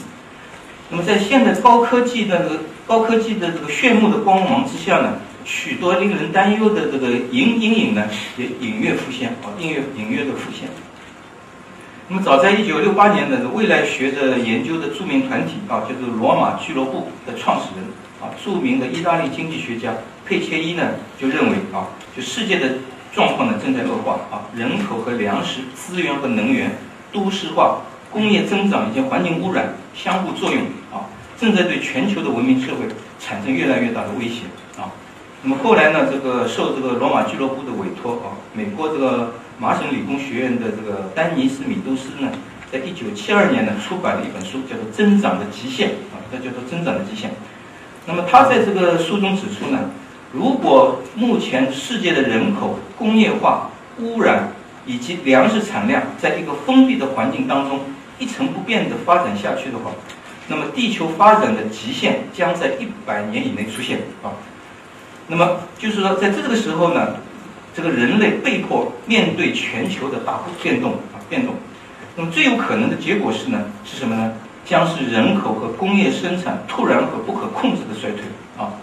[0.90, 8.06] 那么，在现代高科技的这个高科技的这个炫目的光芒之下呢，许多令人担忧的这个阴阴影呢，
[8.38, 10.70] 也隐约浮现啊，隐约隐约的浮现。
[12.08, 17.84] 那么，早在一九六八年的未来学的研究的著名团体啊，就是罗马俱乐部的创始人
[18.22, 19.92] 啊，著名的意大利经济学家
[20.26, 20.84] 佩切伊呢，
[21.20, 22.70] 就认为啊，就世界的。
[23.16, 26.70] 状况呢正在恶化啊，人口和粮食资源和能源
[27.14, 27.78] 都市化、
[28.12, 31.08] 工业增长以及环境污染相互作用啊，
[31.40, 32.80] 正在对全球的文明社会
[33.18, 34.42] 产生越来越大的威胁
[34.78, 34.92] 啊。
[35.42, 42.28] 那么后来呢，这个受这个罗马俱乐部的委托啊，美国这个麻省理工学院的这个丹尼斯米杜斯呢，
[42.70, 47.30] 在一九七二年呢出版了一本书，叫做《增长的极限》啊，这叫做《增长的极限》。
[48.06, 49.80] 那么他在这个书中指出呢。
[50.36, 53.70] 如果目前世界的人口、工业化、
[54.00, 54.52] 污染
[54.86, 57.80] 以及粮食产量在一个封闭的环境当中
[58.20, 59.92] 一成不变的发展下去的话，
[60.50, 64.36] 那么地球发展的极限将在一百年以内出现啊。
[65.28, 67.16] 那么就是说，在这个时候呢，
[67.74, 71.56] 这个人类被迫面对全球的大变动啊变动。
[72.18, 74.34] 那么最有可能的结果是呢，是什么呢？
[74.66, 78.20] 将是人口和工业生产突然和不可控制的衰退
[78.58, 78.74] 啊。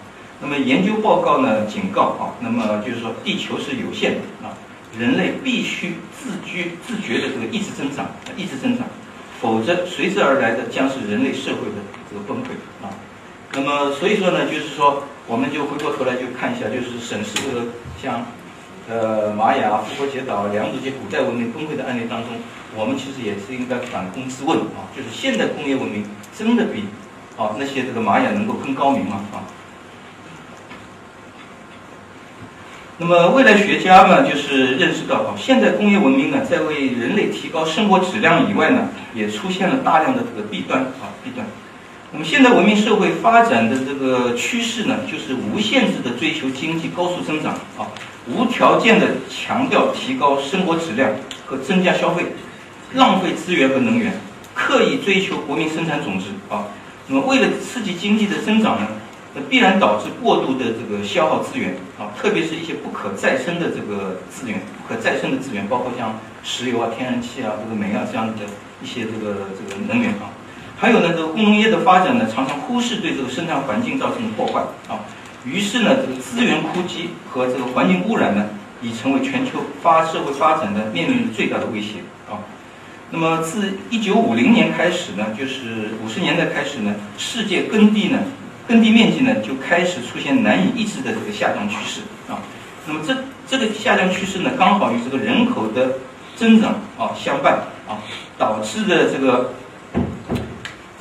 [0.43, 4.51] 那么研究报告呢警告啊，那么就是说地球是有限的啊，
[4.99, 8.85] 人类必须自居自觉的这个抑制增长，抑制增长，
[9.41, 11.79] 否则随之而来的将是人类社会的
[12.11, 12.49] 这个崩溃
[12.85, 12.91] 啊。
[13.55, 17.67] 那么所以说呢，就是说我们就回过头来就看一下，就是审视这个
[18.03, 18.27] 像
[18.91, 22.31] 呃玛雅、复活节岛、两组这些古代文明崩溃的案例当中，
[22.75, 26.05] 我们其实也是应该反躬自问啊，就是现代工业文明
[26.37, 26.87] 真的比
[27.37, 29.47] 啊那些这个玛雅能够更高明吗啊？
[33.05, 41.45] 那么未来学家呢，就是认识到啊，现代工业文明呢，在为人类提高生活质量以外呢，也出现了大量的这个弊端啊弊端。
[42.13, 47.91] 那么现代文明社会发展的这个趋势呢，就是无限制的追求经济高速增长啊，
[48.29, 51.11] 无条件的强调提高生活质量
[51.45, 52.27] 和增加消费，
[52.95, 54.13] 浪费资源和能源，
[54.55, 56.67] 刻意追求国民生产总值啊。
[57.09, 58.87] 那么为了刺激经济的增长呢？
[59.35, 68.35] 那必然导致过度的这个消耗资源啊，特别是一些不可再生的这个资源，不可再生的资源，包括像石油啊、天然气啊、这个煤啊这样的
[68.83, 70.29] 一些这个这个能源啊。
[70.77, 75.01] 还有呢，这个工农业的发展呢，常常忽视对这个生态环境造成的破坏啊。
[75.47, 78.51] 于是呢，这个资源枯竭和这个环境污染呢，
[78.83, 82.37] 已成为全球发社会发展的面临的最大的威胁啊。
[83.11, 88.19] 那么自一九五零年开始呢，就是五十年代开始呢，世界耕地呢。
[88.69, 92.01] 耕地面积呢就开始出现难以抑制的这个下降趋势
[92.31, 92.39] 啊，
[92.87, 93.15] 那么这
[93.49, 95.99] 这个下降趋势呢刚好与这个人口的
[96.37, 97.99] 增长啊相伴啊，
[98.39, 99.53] 导致的这个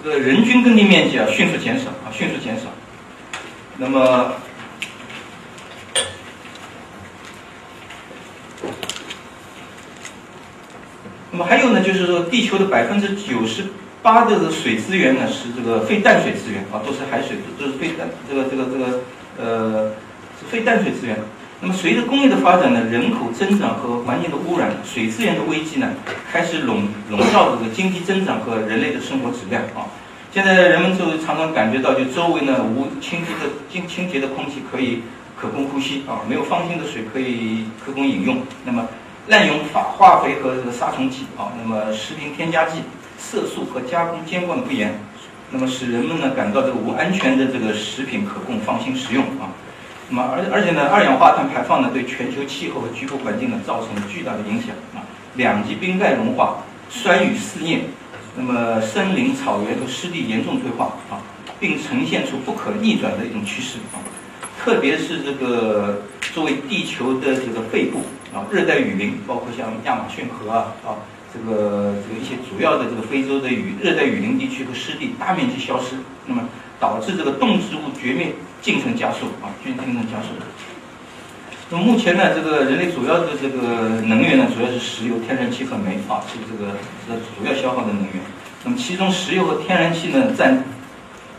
[0.03, 2.63] 这个人均耕地面积啊迅速减少啊迅速减少，
[3.77, 4.33] 那么
[11.31, 13.65] 那么还有呢就是说地球的百分之九十。
[14.01, 18.99] 八的水资源呢是这个非淡水资源啊，都是海水，都是非淡这个这个这个
[19.37, 19.91] 呃
[20.39, 21.17] 是非淡水资源。
[21.61, 25.93] 那么随着工业的发展呢，人口增长和环境的污染，水资源的危机呢
[26.31, 29.85] 开始笼笼罩这个经济增长和人类的生活质量啊。
[30.33, 35.03] 现在人们就常常感觉到，就周围呢无清洁的清清洁的空气可以
[35.39, 38.41] 可供呼吸啊，没有放心的水可以可供饮用。
[38.65, 38.87] 那么
[39.27, 42.79] 滥用化化肥和这个杀虫剂啊，那么食品添加剂、
[43.21, 44.99] 色素和加工监管的不严，
[45.51, 49.53] 那么使人们呢感到这个无安全的这个食品可供放心食用啊。
[50.09, 55.05] 那么而而且呢，二氧化碳排放呢对全球气候和居住环境呢造成了巨大的影响啊。
[55.35, 56.57] 两极冰盖融化，
[56.89, 57.81] 酸雨肆虐，
[58.35, 61.21] 那么森林、草原和湿地严重退化啊，
[61.59, 64.03] 并呈现出不可逆转的一种趋势啊。
[64.59, 66.01] 特别是这个
[66.33, 67.99] 作为地球的这个肺部
[68.33, 70.99] 啊，热带雨林，包括像亚马逊河啊啊，
[71.33, 76.43] 这个这个一些主要的这个非洲的雨热带雨林地区和湿地大面积消失，那么
[76.79, 80.27] 导致这个动植物绝灭进程加速啊，进进程加速。
[81.69, 86.71] 那么目前呢，这个人类主要的这个能源呢，主要是石油、天然气和煤啊，是这个
[87.07, 88.21] 是主要消耗的能源。
[88.65, 90.61] 那么其中石油和天然气呢，占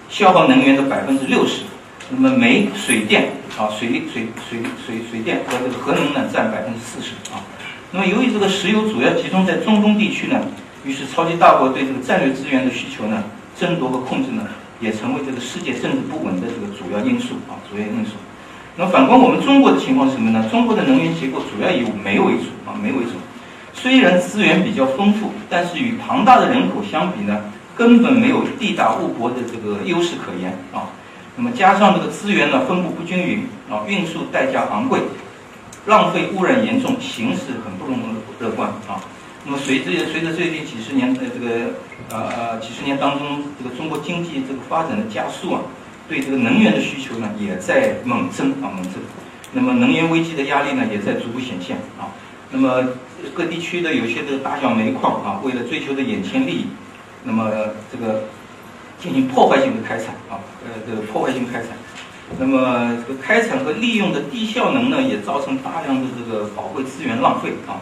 [0.08, 1.64] 消耗能源的百分之六十。
[2.08, 7.44] 那么煤、水电啊，水水水水水电和这个核能呢，占百分之四十啊。
[7.94, 10.40] 那么由于这个石油主要集中在中东地区呢，
[10.82, 13.22] 于是超级大国对这个战略资源的需求呢，
[13.54, 14.48] 争夺和控制呢，
[14.80, 18.12] 也成为这个世界政治不稳的这个主要因素啊，主要因素。
[18.76, 20.48] 那么反观我们中国的情况是什么呢？
[20.50, 23.10] 中国的能源结构主要以煤为主啊，煤为主。
[23.74, 27.42] 虽然资源比较丰富，但是与庞大的人口相比呢，
[27.76, 30.88] 根本没有地大物博的这个优势可言啊。
[31.36, 35.00] 那么加上这个资源呢分布不均匀啊，运输代价昂贵，
[35.86, 37.98] 浪费污染严重，形势很不容
[38.40, 39.02] 乐观啊。
[39.44, 41.72] 那么随着随着最近几十年的这个
[42.10, 45.60] 呃呃几十年当中，这个中国经济这个发展的加速啊。
[46.08, 48.94] 对这个能源的需求呢，也在猛增啊，猛增。
[49.52, 52.10] 那么能源危机的压力呢，也在逐步显现啊。
[52.50, 52.84] 那么
[53.32, 56.66] 各地区的有些的大小煤矿啊，为了追求的眼前利益，
[57.24, 57.50] 那么
[57.90, 58.24] 这个
[58.98, 61.68] 进行破坏性的开采啊，呃，这个破坏性开采。
[62.38, 67.80] 那么这个开采和利用的低效能呢，也造成大量的这个宝贵资源浪费啊。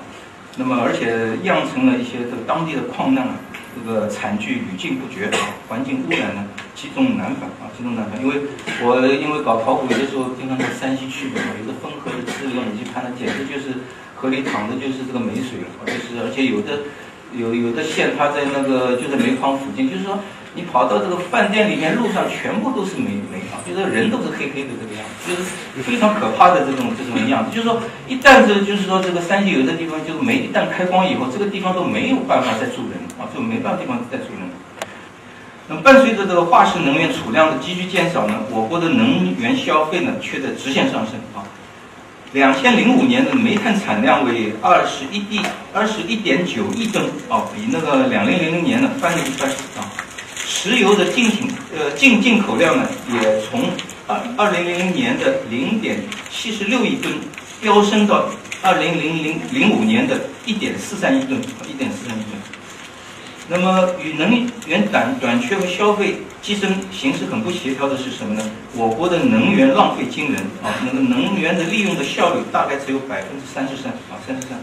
[0.57, 3.34] 那么而且酿成了一些这个当地的矿难啊。
[3.70, 6.44] 这个惨剧屡禁不绝啊，环境污染呢
[6.74, 8.20] 积重难返啊，积重难返。
[8.20, 8.34] 因为
[8.82, 13.78] 我因为搞考古，有的时候经常在山西去嘛，有的汾河的资源你去看，它简直就是
[14.16, 16.82] 河里淌的就是这个煤水了，就是而且有的
[17.32, 20.18] 有有的县它在那个就在煤矿附近，就是说。
[20.55, 27.55] 你跑到这个饭店里面，路上全部都是煤煤啊，就是人都是黑黑的这个样子，就是非常可怕的这种这种样子。
[27.55, 34.51] 就是说，一旦这就是说这个山西有的地方就是煤一旦开光以后，这个地方都没有办法再住人啊，就没办法地方再住人。
[35.68, 41.46] 那么伴随着这个化石能源储量的急剧减少呢，我国的能源消费呢却在直线上升啊。
[42.32, 45.40] 两千零五年的煤炭产量为二十一亿
[45.72, 49.48] 二十一点九亿吨啊，比那个两零零零年呢翻了一番
[49.78, 49.86] 啊。
[50.62, 53.62] 石油的进进呃进进口量呢，也从
[54.06, 55.98] 二二零零零年的零点
[56.30, 57.14] 七十六亿吨
[57.62, 58.28] 飙升到
[58.61, 62.38] 二零零零零五年的一点四三亿吨，一点四三亿吨。
[63.48, 68.44] 那么与能源短短缺和消费激增形势很不协调的是什么呢？
[68.76, 74.61] 我国的能源浪费惊人啊，那个能源的利用的效率大概只有百分之三十三啊，三十三。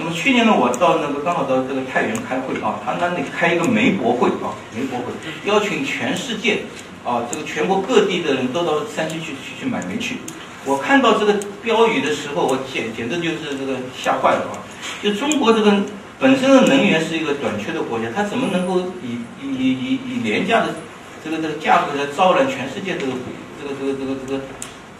[0.00, 5.12] 那么去年呢，我到那个刚好到这个太原开会啊，他那里开一个煤博会啊，煤博会
[5.44, 6.62] 邀请全世界
[7.04, 10.16] 啊，这个全国各地的人都到山西去去去买煤去。
[10.64, 14.56] 我看到这个标语的时候，我简简直就是这个吓坏了啊！
[15.02, 15.70] 就中国这个
[16.18, 20.74] 本身的能源是一个短缺的国家，它怎么能够以以以以以廉价的
[21.22, 23.12] 这个这个价格来招揽全世界这个
[23.60, 24.40] 这个这个这个这个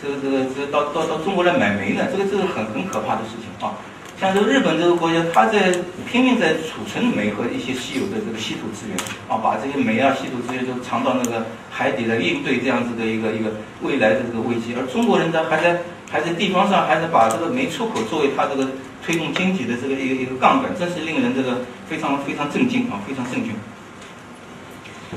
[0.01, 2.05] 这个这个这个到到到中国来买煤呢？
[2.13, 3.77] 这个这个很很可怕的事情啊！
[4.21, 5.73] 像这个日本这个国家，它在
[6.07, 8.95] 拼命在储存煤和一些稀有的这个稀土资源
[9.27, 13.51] 啊，把这些煤啊、稀土资源都藏到那个海底来应对这样子的一个一个
[13.81, 14.77] 未来的这个危机。
[14.77, 18.69] 而中国人呢，还在还在地方上，还是把这个煤出口作为它这个
[19.03, 23.55] 推动经济的这个一个一个杠杆，真是令人这个非常非常震惊啊，非常震惊。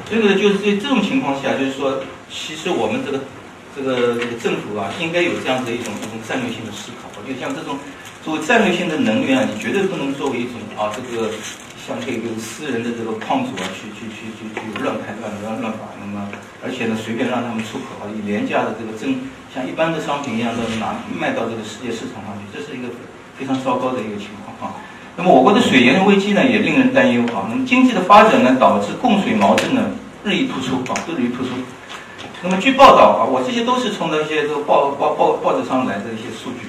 [0.09, 1.99] 这个就是在这种情况下，就是说，
[2.31, 3.19] 其实我们这个
[3.75, 7.77] 这个这个政府啊，应该有这样子一种一种战略性的思考，我就像这种。
[8.23, 11.27] 作为战略性的能源啊，你绝对不能作为一种啊，这个
[11.75, 16.31] 像这个私人的这个矿主啊，去去去去去乱开乱乱乱发，那么
[16.63, 19.19] 而且呢，随便让他们出口啊，以廉价的这个真
[19.53, 22.87] 像一般的商品一样的拿卖到这个世界市场上去，这是一个
[23.35, 24.79] 非常糟糕的一个情况啊。
[25.17, 27.51] 那么我国的水源危机呢，也令人担忧啊。
[27.51, 29.91] 那么经济的发展呢，导致供水矛盾呢
[30.23, 31.59] 日益突出啊，日益突出。
[32.45, 36.67] 那么据报道啊，我这些都是从那些这个报报报报纸上来的一些数据。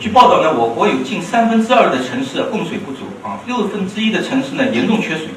[0.00, 5.28] 据报道呢，我国有近三分之二的城市供水不足啊，六分之一的城市呢严重缺水。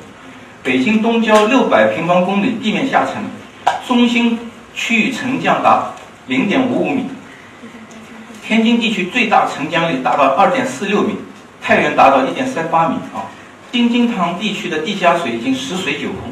[0.63, 3.23] 北京东郊六百平方公里地面下沉，
[3.88, 4.39] 中心
[4.73, 5.93] 区域沉降达
[6.25, 7.05] 零点五五米。
[8.43, 11.15] 天津地区最大沉降率达到二点四六米，
[11.61, 13.29] 太原达到一点三八米啊。
[13.71, 16.32] 京津塘地区的地下水已经十水九空。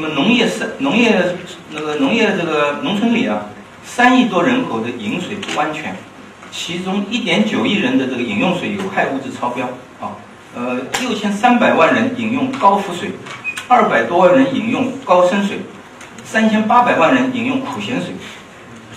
[0.00, 1.34] 那么农业是农业
[1.72, 3.46] 那个农业这个农村里啊，
[3.84, 5.96] 三亿多人口的饮水不安全，
[6.52, 9.66] 其中一点九亿人的这个饮用水有害物质超标
[10.00, 10.14] 啊。
[10.54, 13.10] 呃，六千三百万人饮用高浮水，
[13.66, 15.58] 二百多万人饮用高深水，
[16.24, 18.14] 三千八百万人饮用苦咸水。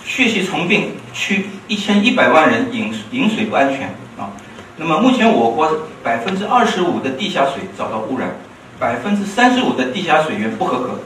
[0.04, 4.30] 血吸虫病区一千一百万人饮饮水不安全啊。
[4.76, 5.68] 那么目前我国
[6.04, 8.36] 百分之二十五的地下水遭到污染，
[8.82, 10.98] 百分之三十五的地下水源不合格，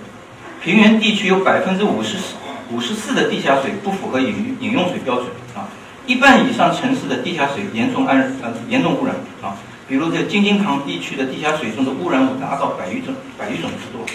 [0.62, 2.34] 平原地区有百分之五十四
[2.72, 5.68] 五十四的地下水不符合饮饮用水标准啊。
[6.06, 9.58] 一半以上城市的地下水严重安呃严重污染啊。
[9.86, 14.06] 比如这京津塘地区的地下水中的污染物达到百余种百余种之多。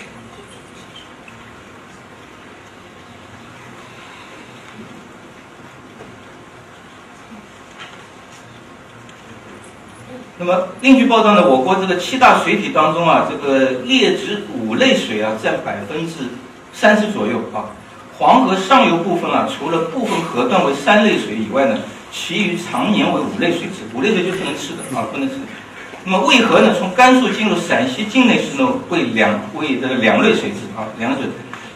[10.44, 16.14] 那么，另据报道呢，我国这个七大水体当中啊，这个劣质五类水啊占百分之
[16.74, 17.70] 三十左右啊。
[18.18, 21.78] 黄河上游部分啊，除了部分河段为三类水以外呢，
[22.12, 23.86] 其余常年为五类水质。
[23.94, 25.36] 五类水就不能吃的啊，不能吃。
[26.06, 31.28] 那么渭河呢，从甘肃进入陕西境内时呢，为两为这个两类水质啊，两类水。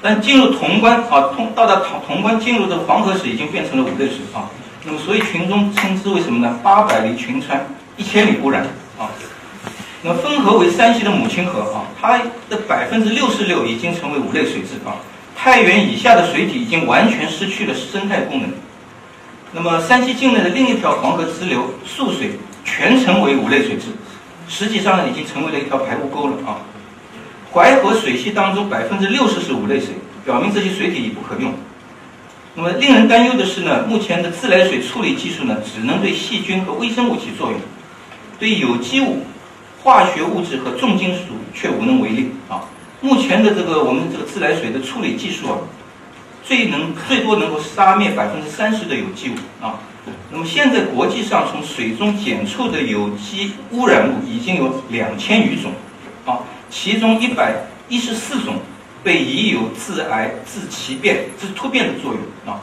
[0.01, 4.49] 但进入潼关啊，通到达潼潼关进入的黄河水已经变成了五类水啊。
[4.83, 6.57] 那么，所以群众称之为什么呢？
[6.63, 7.63] 八百里群川。
[7.97, 8.63] 一千里污染
[8.99, 9.09] 啊，
[10.01, 12.17] 那么汾河为山西的母亲河啊，它
[12.49, 14.97] 的百分之六十六已经成为五类水质啊。
[15.35, 18.49] 太原以下的水体已经完全失去了生态功能。
[19.51, 22.31] 那么山西境内的另一条黄河支流涑水
[22.63, 23.87] 全成为五类水质，
[24.47, 26.57] 实际上呢已经成为了一条排污沟了啊。
[27.53, 29.89] 淮河水系当中百分之六十是五类水，
[30.25, 31.53] 表明这些水体已不可用。
[32.53, 37.59] 那么令人担忧的是呢，目前的自来水处理技术呢，只能对细菌和微生物起作用。
[38.39, 39.23] 对有机物、
[39.83, 41.21] 化学物质和重金属
[41.53, 42.63] 却无能为力啊！
[43.01, 45.57] 目前的这个我们这个自来水的处理技术啊，
[46.43, 49.79] 最能最多能够杀灭百分之三十的有机物啊。
[50.31, 55.71] 那么现在国际上从水中检出的有机污染物已经有两千余种
[56.25, 57.55] 啊，其中一百
[57.87, 58.55] 一十四种
[59.03, 62.59] 被疑有致癌、致畸变、致突变的作用啊。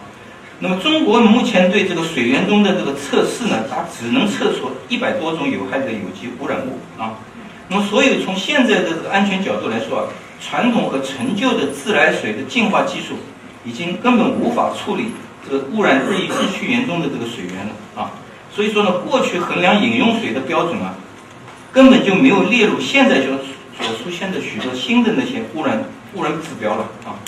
[0.62, 7.18] 那么中国目前对这个水源中的这个测试呢，它只能测出一百多种有害的有机污染物啊。
[7.66, 10.04] 那么所以从现在的这个安全角度来说啊，
[10.40, 13.16] 传统和陈旧的自来水的净化技术
[13.64, 15.06] 已经根本无法处理
[15.44, 18.12] 这个污染日益日趋严重的这个水源了啊。
[18.54, 20.94] 所以说呢，过去衡量饮用水的标准啊，
[21.72, 23.32] 根本就没有列入现在就
[23.80, 25.82] 所出现的许多新的那些污染
[26.14, 27.18] 污染指标了啊。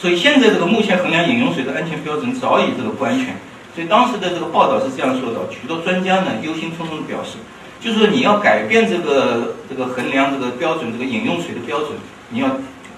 [0.00, 3.36] 所以现在这个目前衡量饮用水的安全标准早已这个不安全。
[3.74, 7.36] 所以当时的这个报道是这样说的：许多专家呢忧心忡忡地表示，
[7.80, 11.90] 就是说你要改变这个这个衡量这个标准，这个饮用水的标准，
[12.30, 12.48] 你要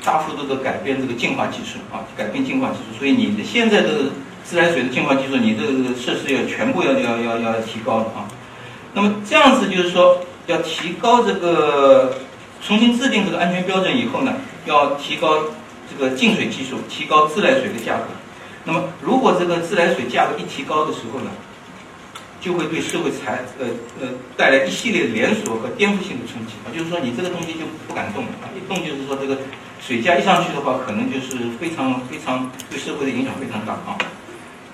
[0.05, 2.96] 大幅度的改变这个净化技术啊，改变净化技术。
[2.98, 3.88] 所以你的现在的
[4.44, 8.24] 自来水的净化技术，你这个设施要全部要要要要提高了啊。
[8.94, 12.14] 那么这样子就是说，要提高这个
[12.66, 14.32] 重新制定这个安全标准以后呢，
[14.66, 15.34] 要提高。
[15.93, 18.05] 这个净水技术提高自来水的价格，
[18.64, 21.30] 那么如果这个自来水价格一提高的时候呢，
[22.40, 23.66] 就会对社会财呃
[24.01, 26.55] 呃带来一系列连锁和颠覆性的冲击。
[26.64, 29.36] 啊，就是说你这个东西就不敢动啊，一动就是说这个
[29.80, 33.74] 水价一上去的话，可能就是非常非常对社会的影响非常大。
[33.74, 33.99] 啊。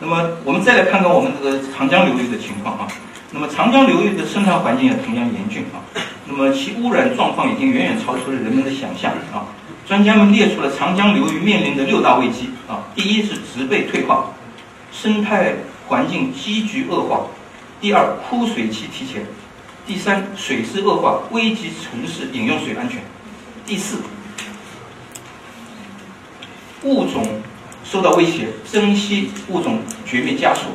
[0.00, 2.78] 那么我们再来看看我们这个长江流域的情况。
[2.78, 2.88] 啊，
[3.32, 5.64] 那么长江流域的生态环境也同样严峻。
[5.74, 5.82] 啊，
[6.26, 9.12] 那么其污染状况已经远远超出了人们的想象。
[9.32, 9.44] 啊。
[9.89, 12.51] 专家们列出了长江流域面临的六大危机。
[12.68, 14.34] 啊，第一是植被退化，
[14.93, 15.55] 生态
[15.86, 17.30] 环境急剧恶化；
[17.80, 19.22] 第二，枯水期提前；
[19.86, 22.99] 第三，水质恶化，危及城市饮用水安全；
[23.64, 23.97] 第四，
[26.82, 27.41] 物种
[27.82, 30.66] 受到威胁，珍稀物种绝灭加速；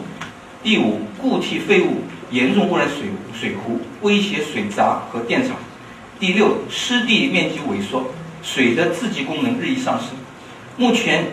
[0.63, 2.01] 第五，固体废物
[2.31, 3.09] 严重污染水
[3.39, 5.55] 水湖，威胁水闸和电厂；
[6.19, 8.11] 第六，湿地面积萎缩。
[8.43, 10.07] 水的自给功能日益丧失。
[10.77, 11.27] 目前，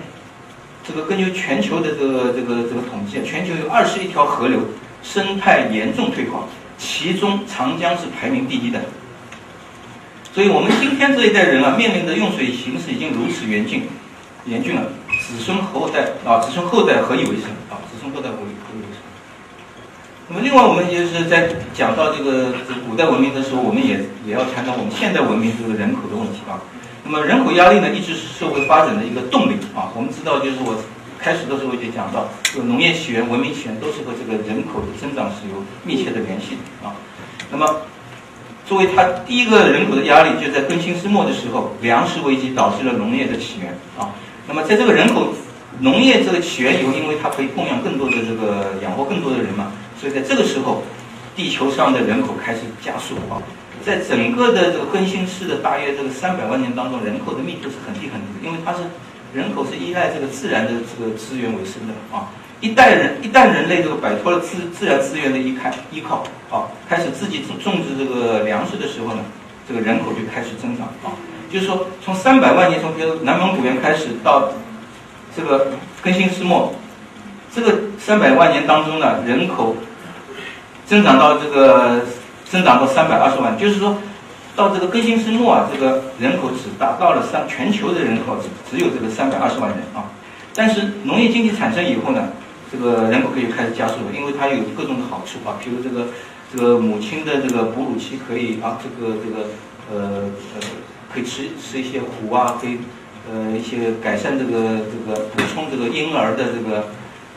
[0.86, 4.60] 这个根据全球的这个这个这个统计，全球有二十一条河流
[5.02, 6.44] 生态严重退化，
[6.78, 8.80] 其中长江是排名第一的。
[10.32, 13.88] 所以我们今天这一代人啊，面临的用水形势已经如此严峻，
[14.46, 14.82] 严峻了，
[15.20, 17.82] 子孙后代啊，子孙后代何以为生啊？
[17.90, 19.02] 子孙后代何以何以为生？
[20.28, 22.52] 那么另外，我们就是在讲到这个
[22.88, 26.62] 古代文明的时候，我们也也要谈谈我们现代文明这个人口的问题啊。
[27.12, 29.90] 那么人口压力呢，一直是社会发展的一个动力啊。
[29.96, 30.78] 我们知道，就是我
[31.18, 36.94] 开始的时候就讲到，这个农业起源、文明起源都是和这个人口的增长是有密切的联系的啊。
[37.50, 37.66] 那么，
[38.64, 44.14] 作为它第一个人口的压力，就在更新世末的时候，粮食危机导致了农业的起源啊。
[44.46, 45.34] 那么，在这个人口
[45.80, 50.84] 农业这个起源以后，因为它可以供养更多的这个养活更多的人嘛，所以在这个时候，
[51.34, 53.42] 地球上的人口开始加速啊。
[53.84, 58.80] 在整个的这个更新世的大约这个三百万年当中，人口的密度是很低很低的，因为它是
[59.32, 62.28] 人口是依赖这个自然的这个资源为生的啊。
[62.60, 69.22] 一代人一旦人类这个摆脱了自自然资源的依靠依靠啊，开始自己种种植这个粮食的时候呢，
[69.66, 71.16] 这个人口就开始增长啊。
[71.50, 74.52] 就是说，从三百万年从比如南蒙古猿开始到
[75.34, 75.72] 这个
[76.02, 76.74] 更新世末，
[77.54, 79.74] 这个三百万年当中呢，人口
[80.86, 82.04] 增长到这个。
[82.50, 83.96] 增长到三百二十万，就是说，
[84.56, 90.10] 到这个更新世末啊，这个人口只达到了三全球的人口只只有这个三百二十万人啊。
[90.52, 92.30] 但是农业经济产生以后呢，
[92.72, 96.08] 这个人口可以开始加速了，因为它有各种的好处啊，比如这个
[96.52, 99.46] 这个母亲的这个哺乳期可以啊，这个这个
[99.92, 100.24] 呃
[100.54, 100.60] 呃
[101.14, 102.78] 可以吃吃一些糊啊，可以
[103.30, 106.88] 呃一些改善这个这个补充这个婴儿的这个。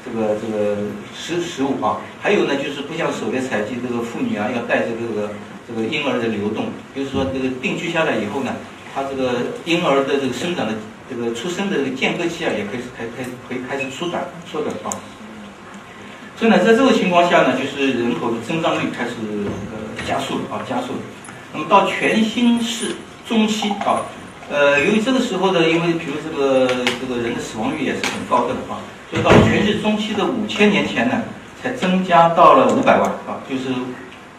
[0.04, 0.76] 这个这个
[1.16, 5.32] 食食物啊，还有呢，就是不像狩猎采集这个妇女啊，要带着这个
[5.66, 8.54] 这个婴儿的流动，就是说这个定居下来以后呢，
[8.94, 9.32] 他这个
[9.64, 10.74] 婴儿的这个生长的
[11.10, 14.92] 这个出生的这个间隔期啊，也可以开开可以开始缩短缩短啊。
[16.36, 19.16] 所以呢，在这个情况下呢，就是人口的增长率开始
[19.72, 21.00] 呃加速了啊，加速了。
[21.54, 22.96] 那么到全新世
[23.26, 24.04] 中期啊，
[24.50, 26.68] 呃，由于这个时候的，因为比如这个
[27.00, 28.82] 这个人的死亡率也是很高的啊。
[29.14, 31.22] 就到全世中期的五千年前呢，
[31.62, 33.66] 才增加到了五百万啊，就是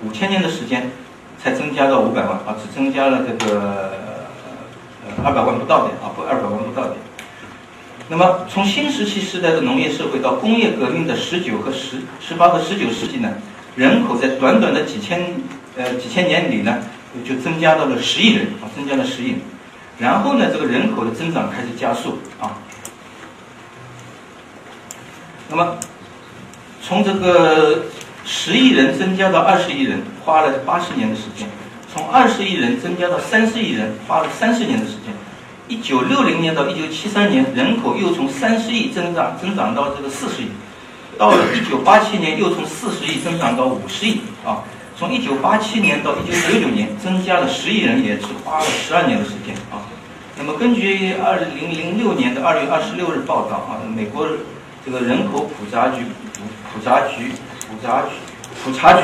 [0.04, 0.90] 五千年的时间
[1.40, 3.92] 才增加到五百万啊，只增加了这个
[5.06, 6.96] 呃二百万不到点啊，不二百万不到点。
[8.08, 13.32] 那么从新石器时代的农业社会到工业革命的十九和十十八和十九世纪呢，
[13.76, 15.24] 人口在短短的几千
[15.76, 16.78] 呃几千年里呢，
[17.24, 19.36] 就增加到了十亿人啊，增加了十亿。
[20.00, 22.58] 然后呢，这个人口的增长开始加速啊。
[25.50, 25.76] 那么，
[26.82, 27.84] 从这个
[28.24, 31.46] 十亿人增加到二十亿人，花了八十年的时间；
[31.92, 35.12] 从二十亿人增加到三十亿人，花了三十年的时间。
[35.68, 40.46] 一九六零年到一九七三年，人口又从三十亿增长增长到这个四十亿；
[41.18, 44.22] 到了一九八七年，又从四十亿增长到五十亿。
[44.44, 44.64] 啊，
[44.98, 49.54] 从一九八七年到一九九九年，增加了十亿人，也只花了十二年的时间。
[49.70, 49.84] 啊，
[50.38, 54.26] 那么根据二零零六年的二月二十六日报道，啊，美国。
[54.84, 56.02] 这个人口普查局
[56.34, 57.32] 普普查局
[57.66, 58.08] 普查局
[58.62, 59.02] 普查局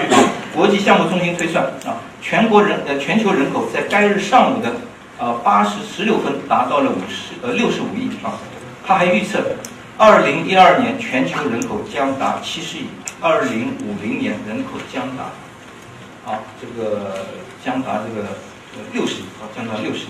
[0.55, 4.73] 国际项目中心推算啊，全国人呃全球人口在该日上午的
[5.19, 8.39] 呃八时十六分达到了五十呃六十五亿啊，
[8.87, 9.43] 他还预测，
[9.97, 12.85] 二零一二年全球人口将达七十亿，
[13.21, 15.31] 二零五零年人口将达
[16.31, 17.27] 啊这个
[17.65, 18.29] 将达这个
[18.93, 20.09] 六十亿啊将达六十亿。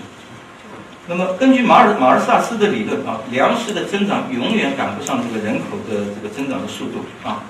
[1.11, 7.43] 那么，根据马尔马尔萨斯的理论啊，粮食的增长永远赶不上这个人口的这个增长的速度啊。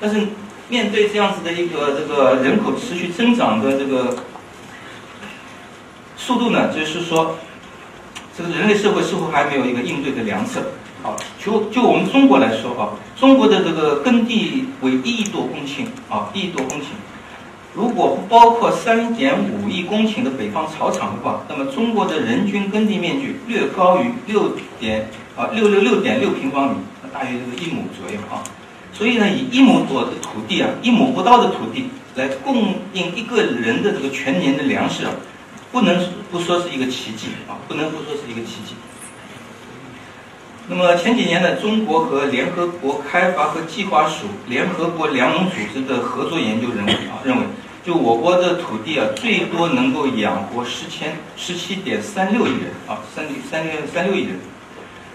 [0.00, 0.26] 但是，
[0.68, 4.16] 面对这样子的一个这个人口持续增长的这个
[6.16, 7.38] 速度呢，就是说，
[8.36, 10.72] 这个人类社会似乎还没有一个应对的良策
[11.04, 11.14] 啊。
[11.38, 16.86] 就就我们中国来说啊，中国的这个耕地为一亿多公顷啊，一亿多公顷。
[17.74, 26.76] 如果不包括三点五亿公顷的北方草场的话，那么中国的人均耕地面积略高于六点啊六六六点六平方米，
[27.14, 28.44] 大约就是一亩左右啊。
[28.92, 35.12] 所以呢，以一亩多的土地啊，一亩不到的土地来供应一个人的这个全年的粮食啊，
[35.72, 35.98] 不能
[36.30, 38.74] 不说是一个奇迹啊，不能不说是一个奇迹。
[40.68, 47.42] 那么前几年呢，中国和联合国开发和计划署、联合国粮农组织的合作研究认为啊，认为。
[47.84, 54.38] 就我国的土地啊，最多能够养活十千十七点三六亿人啊，三三六三六亿人。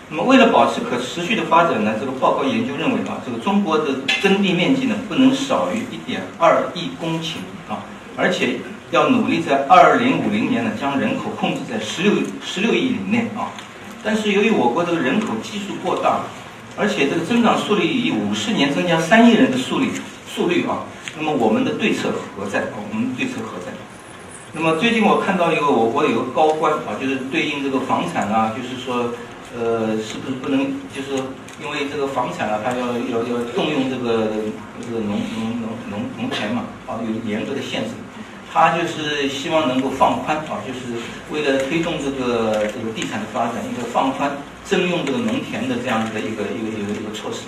[0.09, 3.85] 那么为了保持可持续的发展呢，这个报告研究认为啊，这个中国的
[4.21, 7.35] 耕地面积呢不能少于一点二亿公顷
[7.69, 7.79] 啊，
[8.17, 8.59] 而且
[8.91, 12.11] 要努力在二零五零年呢将人口控制在十六
[12.45, 13.47] 十六亿以内啊。
[14.03, 16.19] 但是由于我国这个人口基数过大，
[16.75, 19.89] 而且这个增长速率以五十年增加三亿人的速率
[20.27, 20.83] 速率啊。
[21.15, 22.65] 那么我们的对策何在？
[22.75, 23.71] 我们对策何在？
[24.53, 29.13] 那么最近我看到一个我国有个高官啊，就是对应这个房产啊，就是说，
[29.55, 31.21] 呃，是不是不能就是
[31.61, 34.27] 因为这个房产啊，他要要要动用这个
[34.81, 37.91] 这个农农农农农田嘛，啊，有严格的限制。
[38.51, 40.97] 他就是希望能够放宽啊，就是
[41.29, 44.31] 为了推动这个这个地产的发展，应该放宽
[44.65, 47.41] 征用这个农田的这样子的一个一个一个一个措施。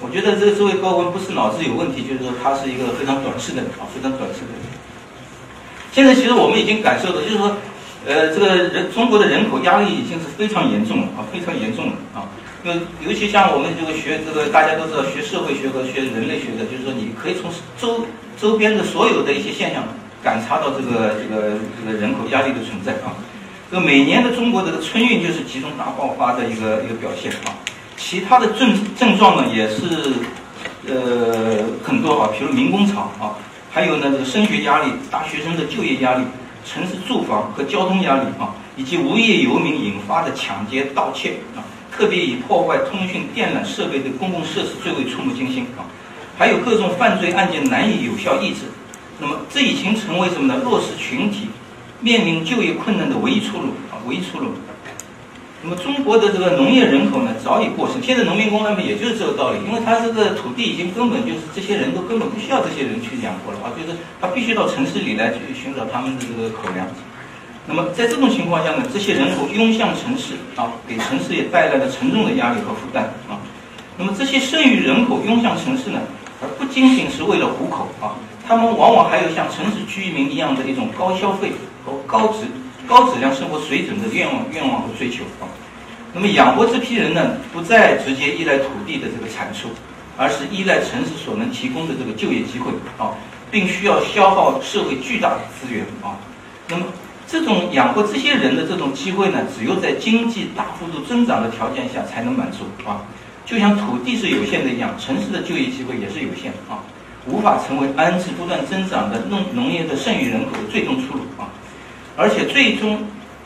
[0.00, 4.60] 我觉得这这位高官不是脑子有问题，就是说他是一个非常短视的人啊，非常短视的人。
[5.90, 7.56] 现在其实我们已经感受到，就是说，
[8.04, 12.28] 呃，这个人中国的人口压力已经是非常严重了啊，非常严重了啊。
[12.62, 12.70] 就
[13.00, 17.50] 尤其像我们这个学这个大家都知道学社会学和学人类学的，就是说你可以从
[17.80, 18.04] 周
[18.36, 19.82] 周边的所有的一些现象
[20.22, 23.16] 感察到这个这个这个人口压力的存在啊。
[23.72, 27.56] 这每年的中国这个春运就是集中大爆发的一个一个表现啊。
[27.96, 30.12] 其他的症症状呢也是
[30.86, 33.34] 呃很多啊，比如民工潮啊，
[33.70, 36.24] 还有呢这个升学压力、大学生的就业压力、
[36.64, 45.82] 城市住房和交通压力啊，以及无业游民引发的抢劫、盗窃啊，特别以破坏通讯电缆设备的公共设施最为触目惊心啊，
[46.38, 48.60] 还有各种犯罪案件难以有效抑制，
[49.18, 50.60] 那么这已经成为什么呢？
[50.62, 51.48] 弱势群体
[52.00, 54.52] 面临就业困难的唯一出路啊，唯一出路。
[55.68, 58.00] 那么中国的这个农业人口呢，早已过剩。
[58.00, 66.86] 现在农民工他们也就是这个道理，因为他这个土地已经根本就是这些人都根本不需要这些人去养活了啊，就是他必须到城市里来去寻找他们的这个口粮。
[67.66, 73.34] 那么在这种情况下呢，这些人口涌向城市啊，给城市也带来了沉重的压力和负担啊。
[73.98, 75.98] 那么这些剩余人口涌向城市呢，
[76.40, 78.14] 而不仅仅是为了糊口啊，
[78.46, 81.50] 他们往往还有像城市居民一样的一种高消费
[81.84, 82.46] 和高质。
[82.86, 85.50] 高质量生活水准的愿望、愿望和追求啊，
[86.14, 89.68] 那么养活这批人呢，不再直接依赖土地的这个产出，
[90.16, 93.10] 而是依赖城市所能提供的这个就业机会啊，
[93.50, 96.14] 并需要消耗社会巨大的资源啊。
[96.68, 96.84] 那么
[97.26, 103.02] 这种养活这些人的这种机会呢，只有在经济大幅度增长的条件下才能满足啊。
[103.44, 106.78] 就像土地是有限的一样，城市的就业机会也是有限啊，
[107.26, 111.50] 无法成为安置不断增长的农农业的剩余人口的最终出路啊。
[112.16, 112.98] 而且最终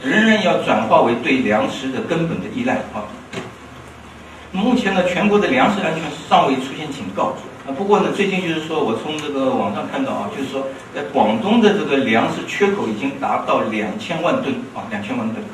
[0.02, 3.02] 仍然要转化为对粮食的根本的依赖啊。
[4.52, 7.34] 目前呢，全国的粮食安全尚未出现警告
[7.66, 7.74] 啊。
[7.76, 15.44] 不过呢，最近就是说我从这个网上看到啊，就是说在广东的这个粮食缺口已经达到两千万吨啊，两千万吨。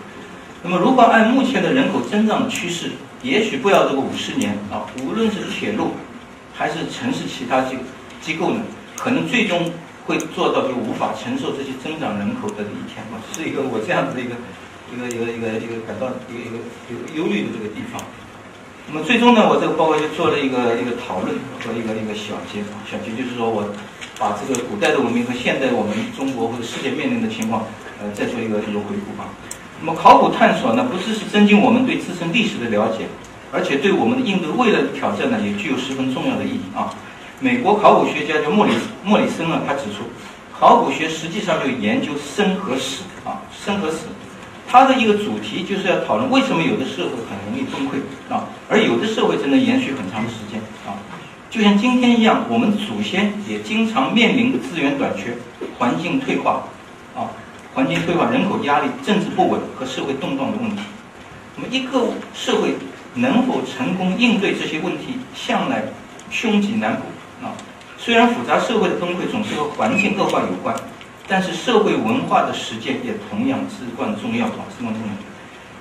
[0.62, 2.90] 那么如果按目前的人口增长趋势，
[3.22, 5.92] 也许不要这个五十年啊，无论是铁路
[6.54, 7.76] 还是城市其他机
[8.20, 8.60] 机构呢，
[8.94, 9.70] 可能最终。
[10.06, 14.38] 会做到就无法承受这些增长人口的一天嘛，是一个我这样子的一个
[14.94, 16.56] 一个一个一个一个感到一个一个
[16.88, 18.00] 一个忧虑的这个地方。
[18.86, 22.62] 那么最终呢，我这个报告就做了一个一个讨论和一个一个小结。
[22.86, 23.66] 小结就是说我
[24.14, 27.66] 把这个古代的文明和现代我们中国或者世界面临的情况，
[27.98, 29.26] 呃，再做一个一个回顾啊。
[29.82, 33.10] 那么考古探索呢，不只是增进我们对自身历史的了解，
[33.50, 36.94] 而且对我们的应对未来的挑战呢，也具有十分重要的意义啊。
[37.38, 38.72] 美国考古学家叫莫里
[39.04, 40.04] 莫里森呢，他指出，
[40.58, 44.06] 考古学实际上就研究生和死啊，生和死，
[44.66, 48.00] 它的一个主题就是要讨论为什么有的社会很容易崩溃
[48.34, 50.96] 啊，而有的社会则能延续很长的时间啊，
[51.50, 55.36] 就像今天一样，我们祖先也经常面临的资源短缺、
[55.78, 56.64] 环境退化
[57.14, 57.28] 啊，
[57.74, 60.82] 环境退化、人口压力、政治不稳和社会动荡的问题。
[61.54, 62.74] 那么一个社会
[63.12, 65.84] 能否成功应对这些问题，向来
[66.30, 67.02] 凶吉难卜。
[67.42, 67.52] 啊，
[67.98, 70.74] 虽然复杂社会的崩溃总是和环境恶化有关，
[71.28, 75.12] 但是社会文化的实践也同样至关重要啊，至关重要。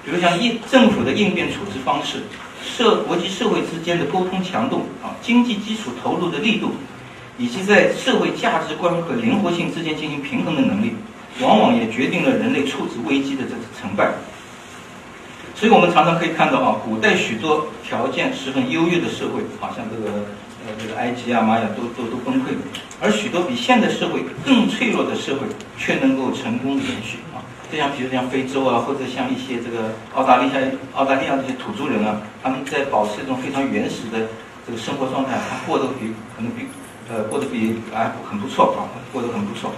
[0.04, 2.24] 比如像应政府的应变处置方式，
[2.62, 6.72] 社国际社会之间的沟通强度啊，经济基础投入的力度，
[7.38, 10.94] 以及在社会价值观和灵活性之间进行平衡的能力，
[11.40, 14.12] 往往也决定了人类处置危机的这次成败。
[15.56, 20.26] 所以我们常常可以看到啊，古代许多条件十分优越的社会，好像这个。
[20.66, 22.62] 呃，这个埃及啊、玛雅都都都崩溃了，
[23.00, 25.46] 而许多比现代社会更脆弱的社会
[25.78, 27.38] 却能够成功延续啊。
[27.72, 30.54] 就像比如像非洲啊，或者像一些这个澳大利亚、
[30.96, 34.26] 澳大利亚这些土著人啊，他们在保持一种非常原始的
[34.66, 36.66] 这个生活状态，他过得比可能比
[37.10, 39.72] 呃过得比啊很不错啊，过得很不错。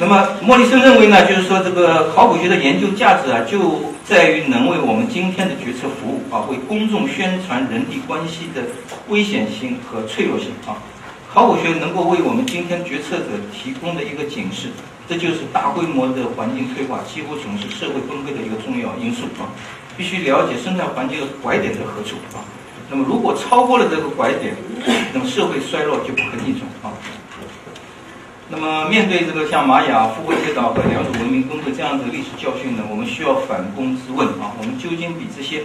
[0.00, 8.62] 那么莫里森认为呢，就是说这个考古学的研究价值啊，就在于能为我们今天的决策服务啊，为公众宣传人地关系的
[9.08, 10.78] 危险性和脆弱性啊。
[11.34, 14.68] 考古学能够为我们今天决策者提供的一个警示，
[15.08, 19.50] 这就是大规模的环境退化几乎总是社会崩溃的一个重要因素啊。
[19.96, 22.38] 必须了解生态环境的拐点在何处啊。
[22.88, 24.54] 那么如果超过了这个拐点，
[25.12, 26.94] 那么社会衰落就不可逆转啊。
[28.50, 35.64] 那么，面对这个像玛雅、复活节岛和良渚文明崩溃这样的历史教训呢，我们需要反躬自问啊，我们究竟比这些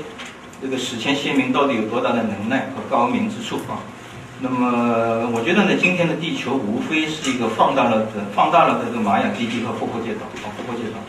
[0.61, 3.80] 这个史前先民到底有多大的能耐和高明之处啊？
[4.41, 10.99] 那么，我觉得呢，今天的地球无非是一个放大了的、放大了的这个玛雅基地和复活节岛啊，复活节岛。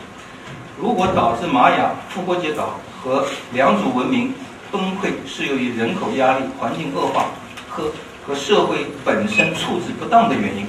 [0.78, 4.32] 如果导致玛雅、复活节岛和两组文明
[4.70, 7.26] 崩溃是由于人口压力、环境恶化
[7.68, 7.90] 和
[8.24, 10.64] 和社会本身处置不当的原因。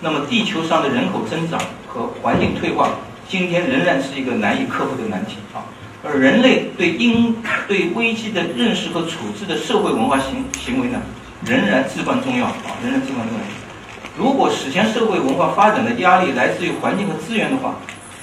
[0.00, 1.58] 那么，地球上的人口增长
[1.88, 2.90] 和环境退化，
[3.28, 5.64] 今天仍然是一个难以克服的难题啊。
[6.04, 7.34] 而人类对因
[7.66, 11.00] 对危机的认识和处置的社会文化行行为呢，
[11.44, 13.44] 仍然至关重要啊，仍然至关重要。
[14.16, 17.74] 如果史前社会文化发展的压力来自于环境和资源的话，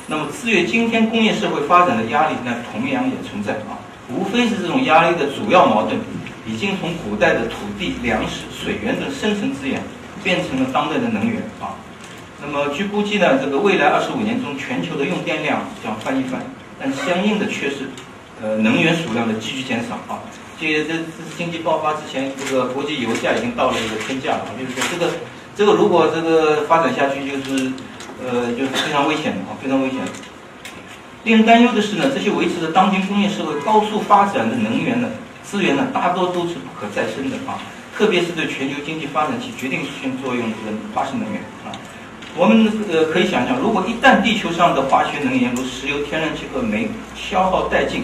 [0.08, 3.78] 那么制约今天工业社会发展的压力那，同样也存在啊。
[4.10, 5.98] 无非是这种压力的主要矛盾，
[6.46, 9.82] 已经从古代的土地、粮食、水源等生存资源，
[10.24, 11.76] 变成了当代的能源啊。
[12.42, 16.42] 那么据估计呢，这个未来二十五年中，全球的用电量将翻一番。
[16.80, 17.90] 但相应的却是，
[18.42, 20.20] 呃，能源数量的急剧减少啊。
[20.60, 20.94] 这这这
[21.24, 25.12] 是经济爆发之前，这个国际油价已经到了这个天价了，就是说这个
[25.56, 27.72] 这个如果这个发展下去，就是
[28.24, 30.00] 呃，就是非常危险的啊，非常危险。
[31.24, 35.08] 令人担忧的是呢，这些维持着当今工业社会高速发展的能源呢，
[35.42, 37.60] 资源呢，大多都是不可再生的啊，
[37.96, 40.56] 特别是对全球经济发展起决定性作用的
[40.94, 41.72] 化石能源啊。
[42.36, 48.04] 我们呃可以想象，如果一旦地球上的化学能源如石油、天然气和煤消耗殆尽，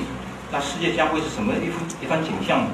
[0.51, 2.69] 那世界将会是什么一幅一番景象呢？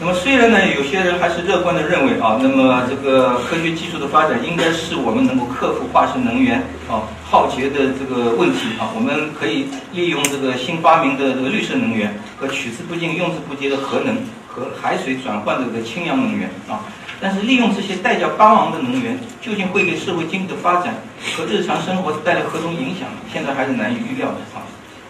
[0.00, 14.16] 那么虽然呢，有些人还是乐观的认为啊，那么这个科学技术的发展应该是我们能够克服化石能源啊耗竭的这个问题啊，我们可以利用这个新发明的这个绿色能源和取之不尽用之不竭的核能
[14.46, 16.78] 和海水转换的这个氢氧能源啊。
[17.20, 20.94] 但是利用这些代价高昂的能源，究竟会给社会经济的发展
[21.34, 23.08] 和日常生活带来何种影响？
[23.32, 24.62] 现在还是难以预料的啊。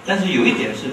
[0.06, 0.88] 但是有一点是，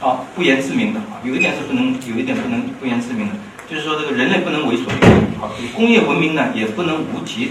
[0.00, 3.34] 啊不言自明的啊，有一点是不能，有一点不能不言自明的，
[3.68, 5.10] 就是说这个人类不能为所欲为
[5.42, 7.48] 啊，工业文明呢也不能无节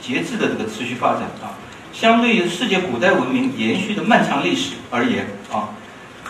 [0.00, 1.58] 节制的这个持续发展啊。
[1.92, 5.68] 相对于世界古代文明延续的漫长历史而言啊。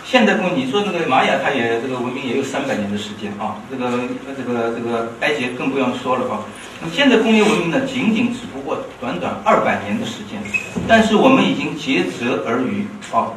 [0.05, 4.03] 现代工，你说那个玛雅，它也这个文明也有三百年的时间啊，这个
[4.35, 6.41] 这个这个埃及更不用说了啊。
[6.81, 10.43] 那么现在工业文明呢，仅仅只不过短短二百年的时间，
[10.85, 13.31] 但是我们已经竭泽而渔啊，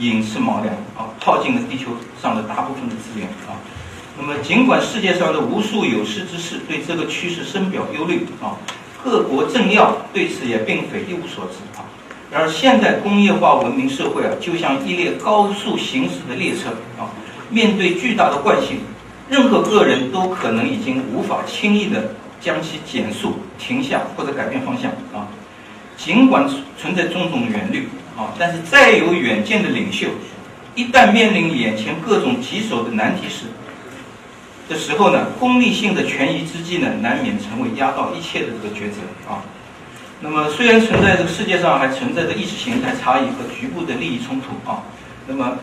[0.00, 1.90] 寅吃卯粮啊，耗尽了地球
[2.20, 3.54] 上的大部分的资源啊。
[4.18, 8.56] 那么尽管世界上的无数有识之士对这个趋势深表忧虑啊，
[9.04, 11.84] 各国政要对此也并非一无所知啊。
[12.30, 17.10] 然而，现代工业化文明社会啊，就像一列高速行驶的列车啊，
[17.50, 18.78] 面对巨大的惯性，
[19.28, 25.26] 任何个人都可能已经无法轻易的将其减速、停下或者改变方向啊。
[25.96, 26.48] 尽管
[26.78, 30.08] 存在种种远虑啊，但是再有远见的领袖，
[30.74, 33.46] 一旦面临眼前各种棘手的难题时
[34.68, 39.42] 的时候呢，功利性的权宜之计呢，难免成为压倒一切的这个抉择啊。
[40.20, 44.82] 那么，虽然存在这个世界上还存在着意识形态差异和局部的利益冲突啊，
[45.26, 45.56] 那么，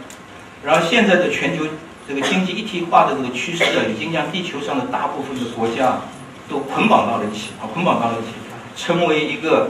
[0.65, 1.63] 然而现在的全球
[2.07, 6.01] 这个经济一体化的这个趋势啊，已经将地球上的大部分的国家
[6.49, 8.31] 都捆绑到了一起啊，捆绑到了一起，
[8.75, 9.69] 成为一个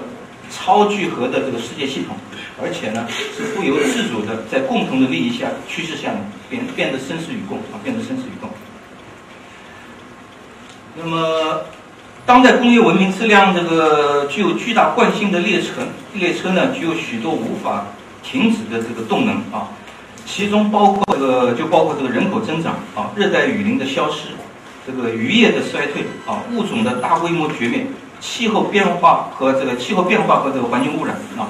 [0.50, 2.16] 超聚合的这个世界系统，
[2.62, 6.12] 而且呢，是不由自主的在共同的利益下趋势下
[6.50, 8.50] 变变得生死与共啊，变得生死与共。
[10.96, 11.62] 那么。
[12.26, 15.76] 当代工业文明质量这个具有巨大惯性的列车，
[16.12, 17.86] 列车呢具有许多无法
[18.22, 19.72] 停止的这个动能啊，
[20.26, 24.32] 其中包括这个就包括这个人口增长啊，热带雨林的消失，
[24.86, 27.88] 这个渔业的衰退啊，物种的大规模绝灭，
[28.20, 31.48] 气候变化和这个气候变化和这个环境污染啊。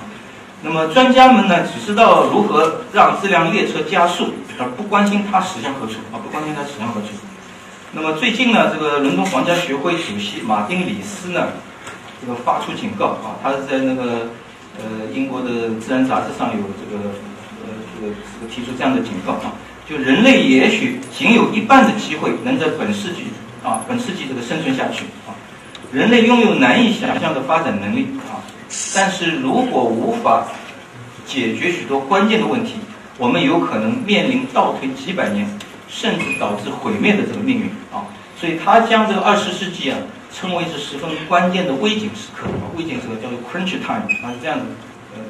[0.64, 7.10] 那么专家们呢只知道如何让这辆列车加速，而不关心它驶向何处啊，不关心它驶向何处。
[7.94, 11.48] 那么最近呢，这个伦敦皇家学会主席马丁·里斯呢，
[12.20, 14.30] 这个发出警告啊，他是在那个
[14.78, 17.04] 呃英国的《自然》杂志上有这个
[17.64, 19.54] 呃这个这个提出这样的警告啊，
[19.88, 23.28] 就人类也许仅有一半的机会能在本世纪
[23.64, 25.32] 啊本世纪这个生存下去啊，
[25.92, 28.44] 人类拥有难以想象的发展能力啊，
[28.96, 30.48] 但是如果无法
[31.26, 32.76] 解决许多关键的问题，
[33.18, 35.48] 我们有可能面临倒退几百年。
[35.90, 38.04] 甚至导致毁灭的这个命运啊，
[38.38, 39.98] 所以他将这个二十世纪啊
[40.34, 44.66] 称为是十分关键的危景时刻啊，危景时刻叫做 crunch time 啊，是这样的。
[45.16, 45.24] 呃，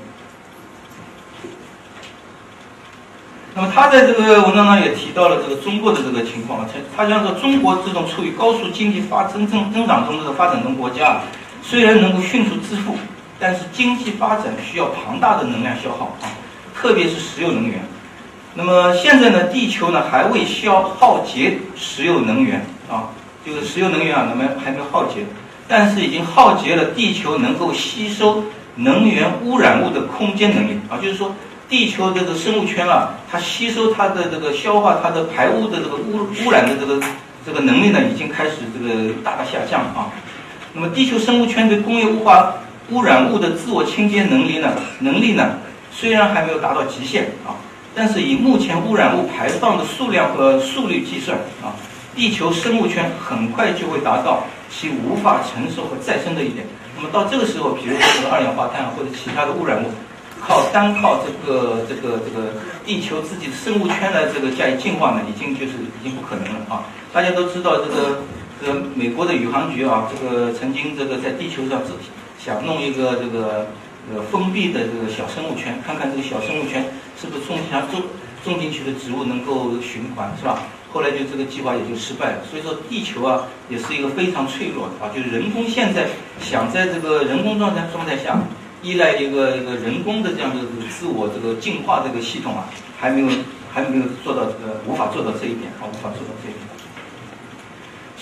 [3.53, 11.22] 那么他在这个文章上也提到了这个中国的这个情况啊，他他讲说中国这种处于高速经济发增增增长中的发展中国家，
[11.61, 12.95] 虽然能够迅速致富，
[13.39, 16.26] 但是经济发展需要庞大的能量消耗啊，
[16.76, 17.80] 特别是石油能源。
[18.55, 23.09] 那么现在呢，地球呢还未消耗竭石油能源啊，
[23.45, 25.26] 就是石油能源啊，那么还没耗竭，
[25.68, 28.43] 但是已经耗竭了地球能够吸收
[28.76, 31.35] 能源污染物的空间能力啊，就是说
[31.69, 36.99] 地球这个生物圈啊，它吸收它的这个消化它的排污的这个污污染的这个
[37.45, 40.09] 这个能力呢，已经开始这个大大下降啊。
[40.73, 42.53] 那么地球生物圈对工业物化
[42.91, 45.57] 污染物的自我清洁能力呢，能力呢，
[45.91, 47.55] 虽然还没有达到极限啊，
[47.93, 51.76] 但是以目前污染物排放的数量和速率计算啊，
[52.15, 56.65] 地球生物圈很快就会达到其无法承受和再生的一点。
[56.95, 59.88] 那么到这个时候，比如说这个二氧化碳或者其他的污染物，
[60.39, 62.53] 靠单靠这个这个这个
[62.85, 66.85] 地球自己的生物圈来这个加以净化呢，已经就是已经不可能了啊！
[67.11, 68.23] 大家都知道这个
[68.61, 71.91] 这个美国的宇航局啊，这个曾经这个在地球上自
[72.48, 73.68] 想弄一个这个
[74.10, 76.86] 呃封闭的这个小生物圈，看看这个小生物圈
[77.19, 78.02] 是不是种下种
[78.41, 80.61] 种进去的植物能够循环，是吧？
[80.94, 86.07] 后来就这个计划也就失败了，所以说地球啊也是一个非常脆弱的啊，就是人工现在
[86.40, 88.40] 想在这个人工状态状态下
[88.82, 92.64] 依赖一个一个人工的这样的自我这个进化这个系统啊，
[92.98, 93.28] 还没有
[93.74, 96.66] 还没有做到这个无法做到这一点啊，无法做到这一点。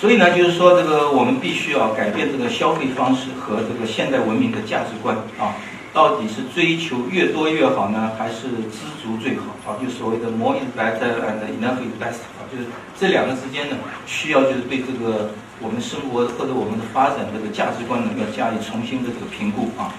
[0.05, 5.57] 所以呢，就是说这个我们必须要改变这个消费方式和这个现代文明的价值观啊。
[5.91, 9.81] 到底是追求越多越好呢，还是知足最好啊？
[9.81, 12.67] 就所谓的 more is better and enough is best 啊，就是
[12.99, 19.89] 这两个之间呢，需要就是对这个我们生活或者我们的发展这个价值观呢，要加以重新的这个评估啊。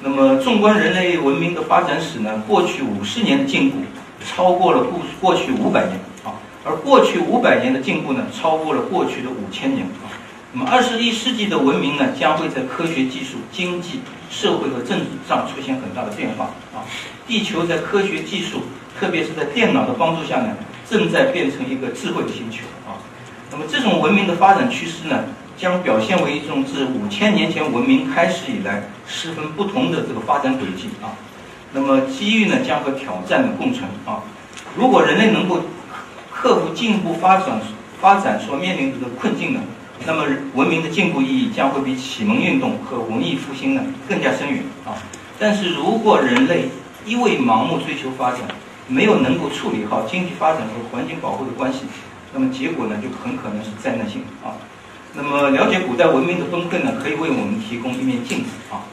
[0.00, 3.76] 那么，纵观人类文明的发展史呢，过去五十年的进步
[4.26, 6.00] 超过了过过去五百年，
[6.64, 10.10] 而过去五百年的进步呢，超过了过去的五千年啊。
[10.52, 16.80] 那么，二十一世纪的文明呢，将会在科学技术、经济、社会和政治上出现很大的变化啊！
[17.26, 18.62] 地球在科学技术，
[18.98, 20.56] 特别是在电脑的帮助下呢，
[20.88, 22.96] 正在变成一个智慧的星球啊！
[23.52, 25.24] 那么，这种文明的发展趋势呢，
[25.58, 31.12] 将表现为一种自五千年前文明开始以来十分不同的这个发展轨迹啊！
[31.74, 34.22] 那么，机遇呢，将和挑战的共存啊！
[34.74, 35.60] 如果人类能够
[36.40, 37.60] 克服进一步发展
[38.00, 39.60] 发展所面临的困境呢？
[40.06, 40.22] 那么
[40.54, 44.94] 文明的进步意义将会比启蒙运动和文艺复兴呢更加深远啊！
[45.36, 46.68] 但是如果人类
[47.04, 48.42] 一味盲目追求发展，
[48.86, 51.80] 没有能够处理好经济发展和环境保护的关系，
[52.32, 54.54] 那么结果呢就很可能是灾难性啊！
[55.14, 58.86] 那么了解古代文明的崩溃呢，可以为我们提供一面镜子啊！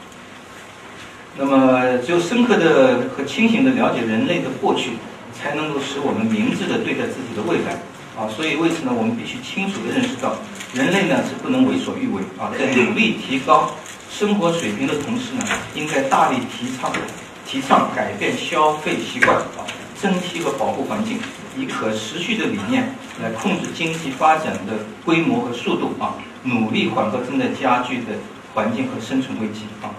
[1.38, 4.90] 那么只有深刻的和清醒的了解人类的过去，
[5.38, 7.78] 才能够使我们明智的对待自己的未来。
[8.16, 10.34] 啊，所以为此呢，我们必须清楚地认识到，
[10.72, 13.70] 人类呢是不能为所欲为啊，在努力提高
[14.10, 15.44] 生活水平的同时呢，
[15.74, 16.90] 应该大力提倡
[17.46, 19.68] 提倡改变消费习惯啊，
[20.00, 21.18] 珍惜和保护环境，
[21.58, 22.88] 以可持续的理念
[23.22, 24.72] 来控制经济发展的
[25.04, 28.16] 规模和速度啊，努力缓和正在加剧的
[28.54, 29.92] 环境和生存危机啊。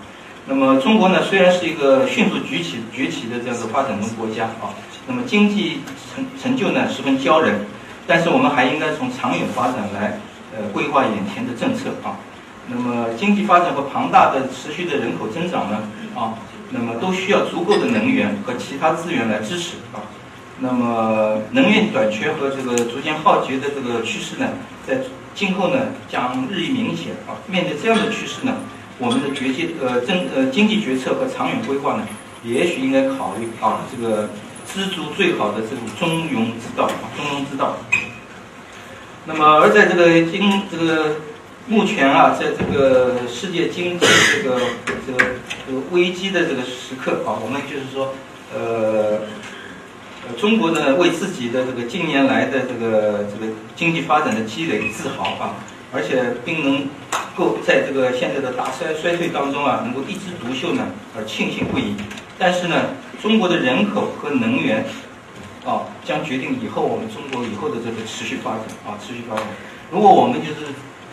[0.48, 4.74] 那么中国呢，虽然是一个迅速崛起崛起的这样的发展中国家啊，
[5.08, 5.80] 那么经济
[6.14, 7.66] 成成就呢十分骄人。
[8.10, 10.18] 但是我们还应该从长远发展来，
[10.56, 12.16] 呃，规划眼前的政策啊。
[12.70, 15.84] 那么经济发展和庞大的持续的人口增长呢，
[16.16, 16.36] 啊，
[16.70, 20.00] 那么都需要足够的能源和其他资源来支持啊。
[20.62, 24.48] 那么能源短缺和这个逐渐耗竭的这个趋势呢，
[24.88, 25.00] 在
[25.36, 27.36] 今后呢将日益明显啊。
[27.46, 28.54] 面对这样的趋势呢，
[29.00, 32.08] 我们的决策呃政呃经济决策和长远规划呢，
[32.46, 34.30] 也许应该考虑啊这个。
[34.74, 37.78] 知足最好的这种中庸之道啊，中庸之道。
[39.26, 41.16] 那么，而在这个经这个
[41.68, 44.60] 目前啊，在这个世界经济这个
[45.06, 45.32] 这个
[45.68, 48.14] 这个危机的这个时刻啊，我们就是说，
[48.56, 49.20] 呃，
[50.38, 55.56] 中国呢为自己的这个近年来的这个这个经济发展的积累自豪啊，
[55.92, 56.88] 而且并能
[57.36, 60.88] 够在这个现在的大衰衰退当中啊，能够一枝独秀呢，
[61.18, 61.96] 而庆幸不已。
[62.38, 62.76] 但是呢。
[63.20, 64.86] 中国的人口和能源，
[65.66, 69.44] 啊，将决定以后我们中国以后的这个持续发展啊，持续发展。
[69.92, 70.70] 如果我们就是，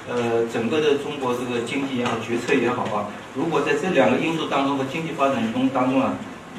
[0.07, 6.13] 呃，整个的中国这个经济也好，决策也好啊，如果在这两个因素当中和经济发展中当中啊，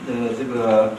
[0.07, 0.95] 呃，这个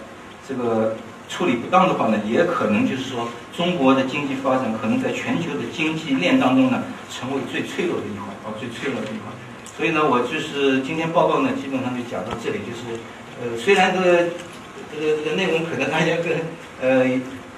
[0.46, 0.94] 这个
[1.28, 9.34] 处理不当的话呢，也可能就是说，中国的经济发展可能在全球的经济链当中呢，成为最脆弱的一环啊，最脆弱的一环。
[9.76, 13.02] 所以呢，我就是今天报告呢，基本上就讲到这里，就是。
[13.38, 14.28] 呃，虽然这个
[14.90, 16.32] 这个这个内容可能大家更
[16.80, 17.04] 呃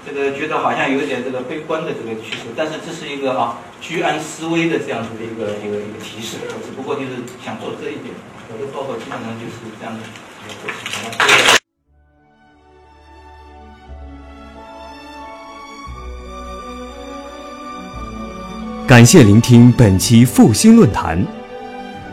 [0.07, 6.39] 这个觉得好像有点这个悲观的这个趋势，但是这是一个啊居安思危的这样子的一个一个一个提示。
[6.49, 7.11] 我只不过就是
[7.45, 8.13] 想做这一点，
[8.51, 10.01] 我的报告基本上就是这样的。
[18.89, 21.38] 感谢聆听本期复兴论坛。